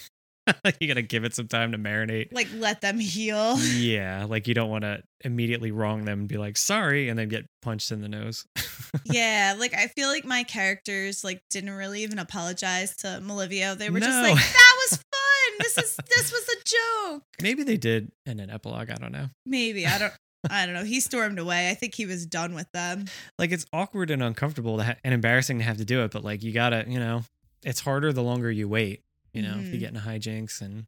[0.81, 2.33] you got to give it some time to marinate.
[2.33, 3.59] Like, let them heal.
[3.81, 7.29] Yeah, like you don't want to immediately wrong them and be like sorry and then
[7.29, 8.45] get punched in the nose.
[9.05, 13.77] yeah, like I feel like my characters like didn't really even apologize to Malivio.
[13.77, 15.59] They were just like, "That was fun.
[15.61, 18.91] This is this was a joke." Maybe they did in an epilogue.
[18.91, 19.27] I don't know.
[19.47, 20.13] Maybe I don't.
[20.49, 20.85] I don't know.
[20.85, 21.71] He stormed away.
[21.71, 23.07] I think he was done with them.
[23.39, 26.25] Like it's awkward and uncomfortable to ha- and embarrassing to have to do it, but
[26.25, 27.23] like you gotta, you know,
[27.63, 29.03] it's harder the longer you wait.
[29.33, 29.81] You know, if you Mhm.
[29.81, 30.87] get in a hijinks and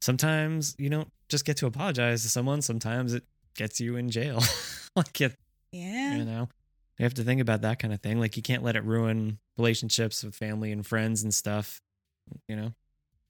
[0.00, 2.62] sometimes you don't just get to apologize to someone.
[2.62, 4.42] Sometimes it gets you in jail.
[4.96, 5.36] like it,
[5.72, 6.16] Yeah.
[6.16, 6.48] you know,
[6.98, 8.20] you have to think about that kind of thing.
[8.20, 11.80] Like you can't let it ruin relationships with family and friends and stuff.
[12.48, 12.74] You know,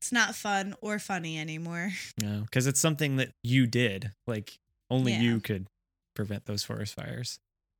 [0.01, 1.93] It's not fun or funny anymore.
[2.21, 4.13] no, because it's something that you did.
[4.27, 4.59] Like
[4.91, 5.21] only Yeah.
[5.21, 5.69] you could
[6.15, 7.39] prevent those forest fires.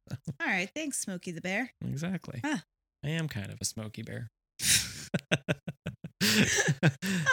[0.41, 0.71] All right.
[0.75, 1.73] Thanks, Smokey the Bear.
[1.85, 2.41] Exactly.
[2.45, 2.59] Huh.
[3.05, 4.31] I am kind of a smoky bear.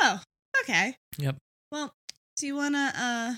[0.02, 0.20] Oh,
[0.64, 0.96] okay.
[1.20, 1.38] Yep.
[1.72, 1.94] Well,
[2.38, 3.34] do you want to uh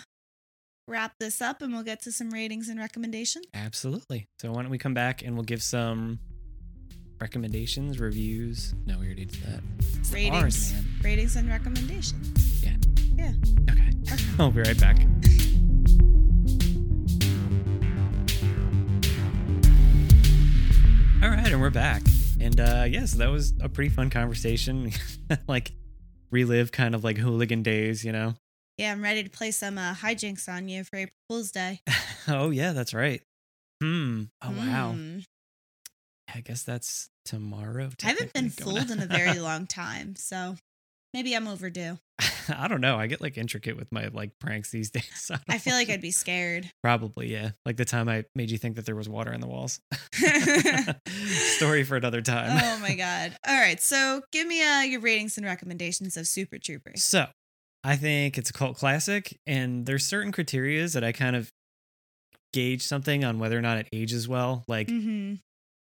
[0.87, 3.45] wrap this up and we'll get to some ratings and recommendations?
[3.53, 4.27] Absolutely.
[4.39, 6.19] So why don't we come back and we'll give some
[7.19, 8.73] recommendations, reviews.
[8.85, 9.61] No, we already did that.
[9.99, 10.43] It's Ratings.
[10.43, 10.85] R's, man.
[11.03, 12.63] Ratings and recommendations.
[12.63, 12.75] Yeah.
[13.15, 13.33] Yeah.
[13.71, 13.89] Okay.
[14.13, 14.23] Okay.
[14.39, 14.97] I'll be right back.
[21.23, 22.03] All right, and we're back.
[22.45, 24.91] And uh yes, that was a pretty fun conversation.
[25.47, 25.71] like
[26.29, 28.35] relive kind of like hooligan days, you know.
[28.77, 31.79] Yeah, I'm ready to play some uh, hijinks on you for April Fool's Day.
[32.27, 33.23] oh yeah, that's right.
[33.81, 34.25] Hmm.
[34.43, 34.91] Oh wow.
[34.91, 35.19] Hmm.
[36.35, 37.89] I guess that's tomorrow.
[38.03, 40.55] I haven't been fooled in a very long time, so
[41.15, 41.97] maybe I'm overdue.
[42.55, 42.97] I don't know.
[42.97, 45.31] I get like intricate with my like pranks these days.
[45.31, 45.89] I, I feel like.
[45.89, 46.69] I'd be scared.
[46.83, 47.51] probably yeah.
[47.65, 49.79] Like the time I made you think that there was water in the walls.
[51.55, 52.59] Story for another time.
[52.63, 53.35] oh my god!
[53.47, 57.03] All right, so give me uh, your ratings and recommendations of Super Troopers.
[57.03, 57.27] So,
[57.83, 61.51] I think it's a cult classic, and there's certain criterias that I kind of
[62.53, 64.63] gauge something on whether or not it ages well.
[64.67, 65.35] Like, Mm-hmm.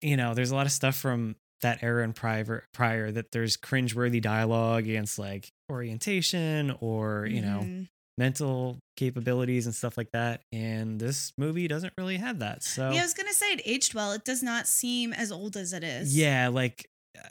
[0.03, 1.37] you know, there's a lot of stuff from
[1.67, 7.61] that era and prior prior that there's cringeworthy dialogue against like orientation or you know
[7.67, 7.83] Mm-hmm.
[8.19, 10.41] mental capabilities and stuff like that.
[10.53, 12.63] And this movie doesn't really have that.
[12.63, 14.13] So Yeah, I was gonna say it aged well.
[14.13, 16.17] It does not seem as old as it is.
[16.17, 16.87] yeah, like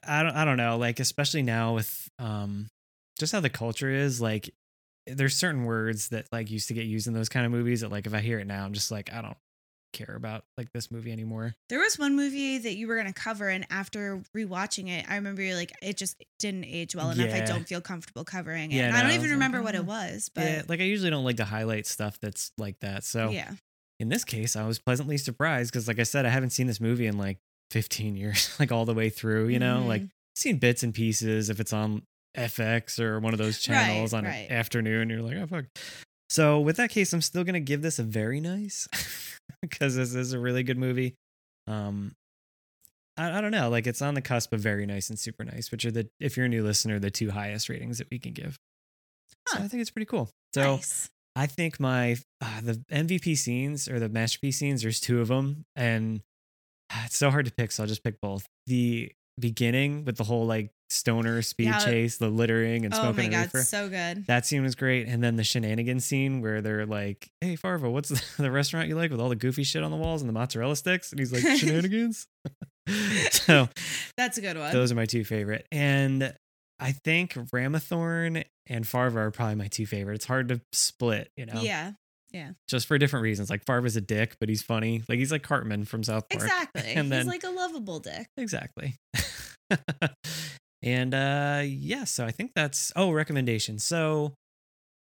[0.08, 2.68] I don't I don't know, like especially now with um
[3.20, 4.50] just how the culture is, like
[5.08, 7.92] there's certain words that like used to get used in those kind of movies that
[7.92, 9.38] like if I hear it now, I'm just like I don't
[9.96, 11.56] care about like this movie anymore.
[11.70, 15.42] There was one movie that you were gonna cover, and after rewatching it, I remember
[15.42, 17.34] you're like, it just didn't age well enough.
[17.34, 18.76] I don't feel comfortable covering it.
[18.76, 20.80] Yeah, and I don't I even like, remember what "Oh." it was, but yeah, like
[20.80, 23.04] I usually don't like to highlight stuff that's like that.
[23.04, 23.52] So yeah.
[24.00, 26.80] in this case, I was pleasantly surprised because, like I said, I haven't seen this
[26.82, 27.40] movie in like
[27.72, 29.48] 15 years, like all the way through.
[29.48, 29.88] You know, Mhm.
[29.88, 30.04] like
[30.36, 32.04] seen bits and pieces if it's on
[32.38, 34.50] FX or one of those Right, channels on right.
[34.50, 35.10] an afternoon.
[35.10, 35.66] You're like, oh fuck.
[36.30, 38.88] So with that case, I'm still gonna give this a very nice
[39.62, 41.16] because this is a really good movie.
[41.68, 42.14] Um,
[43.18, 45.72] I, I don't know, like it's on the cusp of very nice and super nice,
[45.72, 48.34] which are the if you're a new listener, the two highest ratings that we can
[48.34, 48.58] give.
[49.48, 50.30] So I think it's pretty cool.
[50.54, 50.76] So.
[50.76, 51.10] nice.
[51.36, 54.82] I think my uh, the MVP scenes or the masterpiece scenes.
[54.82, 56.22] There's two of them, and
[57.04, 58.46] it's so hard to pick, so I'll just pick both.
[58.68, 61.80] The beginning with the whole like stoner speed Yeah.
[61.80, 64.26] chase, the littering and Oh smoking Oh my god, so good.
[64.28, 68.10] That scene was great, and then the shenanigans scene where they're like, "Hey Farva, what's
[68.10, 70.34] the, the restaurant you like with all the goofy shit on the walls and the
[70.34, 72.28] mozzarella sticks?" And he's like, "Shenanigans."
[73.32, 73.68] so
[74.18, 74.72] That's a good one.
[74.74, 76.34] those are my two favorite, and
[76.80, 80.16] I think Ramathorne and Farva are probably my two favorite.
[80.16, 81.92] It's hard to split, you know, Yeah.
[82.32, 83.50] Yeah, just for different reasons.
[83.50, 85.04] Like Farva's a dick, but he's funny.
[85.08, 86.44] Like he's like Cartman from South Park.
[86.44, 86.82] exactly.
[86.94, 88.28] And then- He's like a lovable dick.
[88.36, 88.96] Exactly.
[90.82, 93.80] and uh yeah, so I think that's oh, recommendation.
[93.80, 94.34] So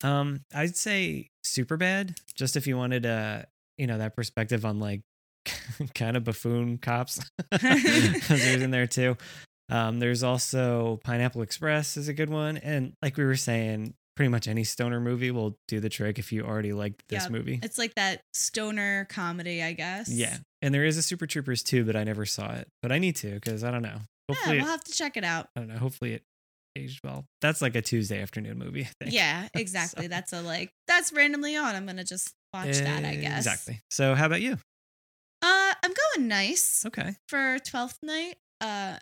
[0.03, 3.43] um I'd say super bad, just if you wanted uh
[3.77, 5.01] you know that perspective on like
[5.95, 7.19] kind of buffoon cops.
[7.51, 9.17] there's in there too.
[9.69, 12.57] Um there's also Pineapple Express is a good one.
[12.57, 16.31] And like we were saying, pretty much any stoner movie will do the trick if
[16.31, 17.59] you already liked this Yeah, movie.
[17.63, 20.09] It's like that stoner comedy, I guess.
[20.09, 20.37] Yeah.
[20.61, 22.67] And there is a Super Troopers too, but I never saw it.
[22.81, 23.99] But I need to because I don't know.
[24.29, 25.49] Yeah, Hopefully, we'll it, have to check it out.
[25.55, 25.77] I don't know.
[25.77, 26.23] Hopefully, it
[26.77, 27.25] aged well.
[27.41, 28.81] That's like a Tuesday afternoon movie.
[28.81, 29.13] I think.
[29.13, 30.03] Yeah, exactly.
[30.03, 31.75] So- That's a like that's randomly on.
[31.75, 33.37] I'm gonna just watch that, I guess.
[33.45, 33.81] Exactly.
[33.89, 34.53] So, how about you?
[35.41, 37.15] Uh, I'm going nice Okay.
[37.27, 38.35] for Twelfth Night.
[38.61, 38.97] Uh,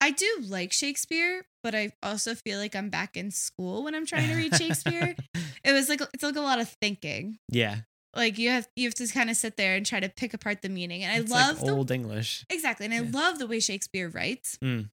[0.00, 4.06] I do like Shakespeare, but I also feel like I'm back in school when I'm
[4.06, 5.14] trying to read Shakespeare.
[5.64, 7.38] it was like it's like a lot of thinking.
[7.50, 7.80] yeah.
[8.16, 10.62] Like you have you have to kind of sit there and try to pick apart
[10.62, 11.04] the meaning.
[11.04, 12.44] And I It's love like the old English.
[12.50, 12.86] Exactly.
[12.86, 13.10] And I Yeah.
[13.12, 14.58] love the way Shakespeare writes.
[14.62, 14.90] Mm.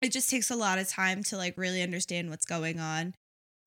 [0.00, 3.14] It just takes a lot of time to like really understand what's going on.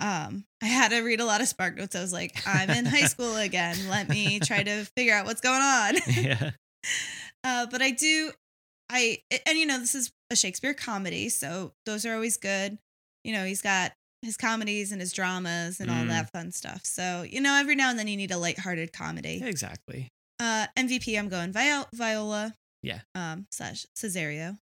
[0.02, 1.96] Um, I had to read a lot of Spark Notes.
[1.96, 3.78] I was like, I'm in high school again.
[3.90, 5.96] Let me try to figure out what's going on.
[6.08, 6.52] yeah.
[7.44, 8.32] Uh, but I do,
[8.90, 11.30] I, and you know, this is a Shakespeare comedy.
[11.30, 12.78] So those are always good.
[13.24, 13.94] You know, he's got
[14.26, 16.08] his comedies and his dramas and all Mm.
[16.10, 16.82] that fun stuff.
[16.84, 19.42] So, you know, every now and then you need a lighthearted comedy.
[19.44, 20.10] Exactly.
[20.40, 22.54] Uh, MVP, I'm going Viol- Viola.
[22.84, 23.00] Yeah.
[23.16, 24.58] Um, slash Cesario.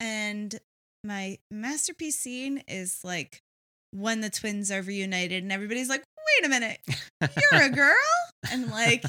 [0.00, 0.58] and
[1.02, 3.40] my masterpiece scene is like
[3.92, 6.02] when the twins are reunited and everybody's like,
[6.40, 6.78] wait a minute,
[7.52, 7.94] you're a girl?
[8.50, 9.04] And like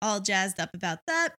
[0.00, 1.34] all jazzed up about that.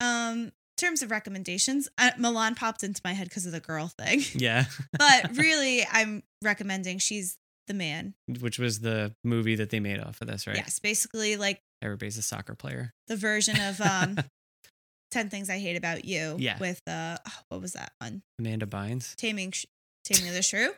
[0.00, 4.22] Um, terms of recommendations, uh, Mulan popped into my head because of the girl thing.
[4.34, 4.64] yeah.
[4.98, 7.36] but really, I'm recommending She's
[7.68, 8.14] the Man.
[8.40, 10.56] Which was the movie that they made off of this, right?
[10.56, 12.92] Yes, basically like Everybody's a soccer player.
[13.06, 14.16] the version of um
[15.12, 16.58] 10 Things I Hate About You Yeah.
[16.58, 18.22] with uh oh, what was that one?
[18.40, 19.14] Amanda Bynes.
[19.16, 19.66] Taming Sh-
[20.04, 20.72] Taming the Shrew.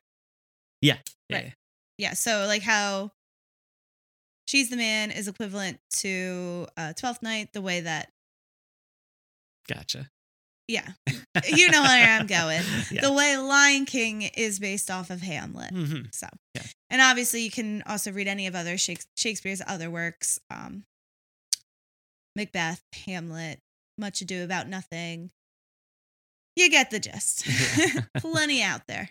[0.82, 0.98] Yeah.
[1.30, 1.54] Right.
[1.98, 3.10] Yeah, so like how
[4.46, 8.10] She's the Man is equivalent to uh 12th Night the way that
[9.68, 10.10] Gotcha.
[10.68, 10.92] yeah,
[11.48, 12.62] you know where I'm going.
[12.90, 13.02] Yeah.
[13.02, 15.72] The way Lion King is based off of Hamlet.
[15.74, 16.14] Mhm.
[16.14, 16.62] So, Yeah.
[16.90, 20.84] and obviously you can also read any of other Shakespeare's other works, um,
[22.36, 23.60] Macbeth, Hamlet,
[23.98, 25.30] Much Ado About Nothing.
[26.56, 27.46] You get the gist.
[27.46, 28.02] Yeah.
[28.18, 29.10] Plenty out there.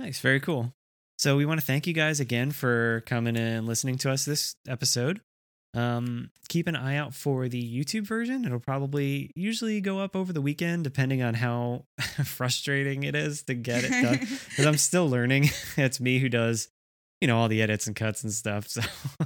[0.00, 0.20] Nice.
[0.20, 0.72] Very cool.
[1.18, 4.54] So we want to thank you guys again for coming and listening to us this
[4.68, 5.20] episode.
[5.74, 8.44] Um, keep an eye out for the YouTube version.
[8.44, 11.84] It'll probably usually go up over the weekend, depending on how
[12.24, 14.18] frustrating it is to get it done.
[14.48, 15.50] Because I'm still learning.
[15.76, 16.68] it's me who does,
[17.20, 18.66] you know, all the edits and cuts and stuff.
[18.68, 18.80] So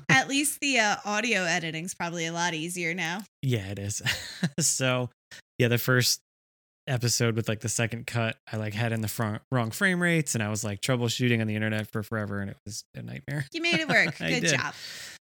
[0.08, 3.20] At least the uh, audio editing's probably a lot easier now.
[3.42, 4.02] yeah, it is.
[4.58, 5.10] so
[5.58, 6.20] yeah, the first
[6.88, 10.34] episode with like the second cut, I like had in the front wrong frame rates,
[10.34, 13.46] and I was like troubleshooting on the internet for forever, and it was a nightmare.
[13.52, 14.18] You made it work.
[14.18, 14.74] Good job.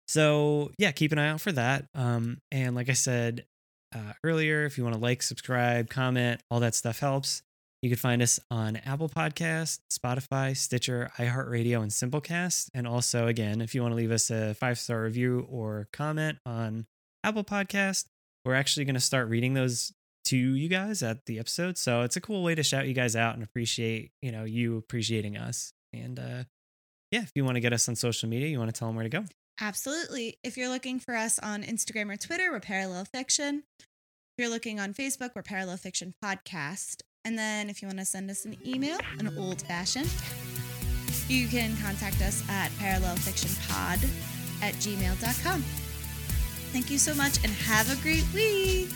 [0.08, 1.86] So yeah, keep an eye out for that.
[1.94, 3.46] Um, and like I said
[3.94, 7.42] uh, earlier, if you want to like, subscribe, comment, all that stuff helps.
[7.82, 12.70] You can find us on Apple Podcast, Spotify, Stitcher, iHeartRadio, and Simplecast.
[12.74, 16.40] And also, again, if you want to leave us a five star review or comment
[16.46, 16.88] on
[17.24, 18.06] Apple Podcast,
[18.44, 19.94] we're actually going to start reading those
[20.26, 21.78] to you guys at the episode.
[21.78, 24.78] So it's a cool way to shout you guys out and appreciate, you know, you
[24.78, 25.72] appreciating us.
[25.94, 26.44] And uh,
[27.12, 28.96] yeah, if you want to get us on social media, you want to tell them
[28.96, 29.26] where to go.
[29.60, 30.38] Absolutely.
[30.44, 33.64] If you're looking for us on Instagram or Twitter, we're Parallel Fiction.
[33.80, 37.02] If you're looking on Facebook, we're Parallel Fiction Podcast.
[37.24, 40.10] And then if you want to send us an email, an old fashioned,
[41.30, 44.08] you can contact us at parallelfictionpod
[44.62, 45.64] at gmail.com.
[46.72, 48.90] Thank you so much and have a great week.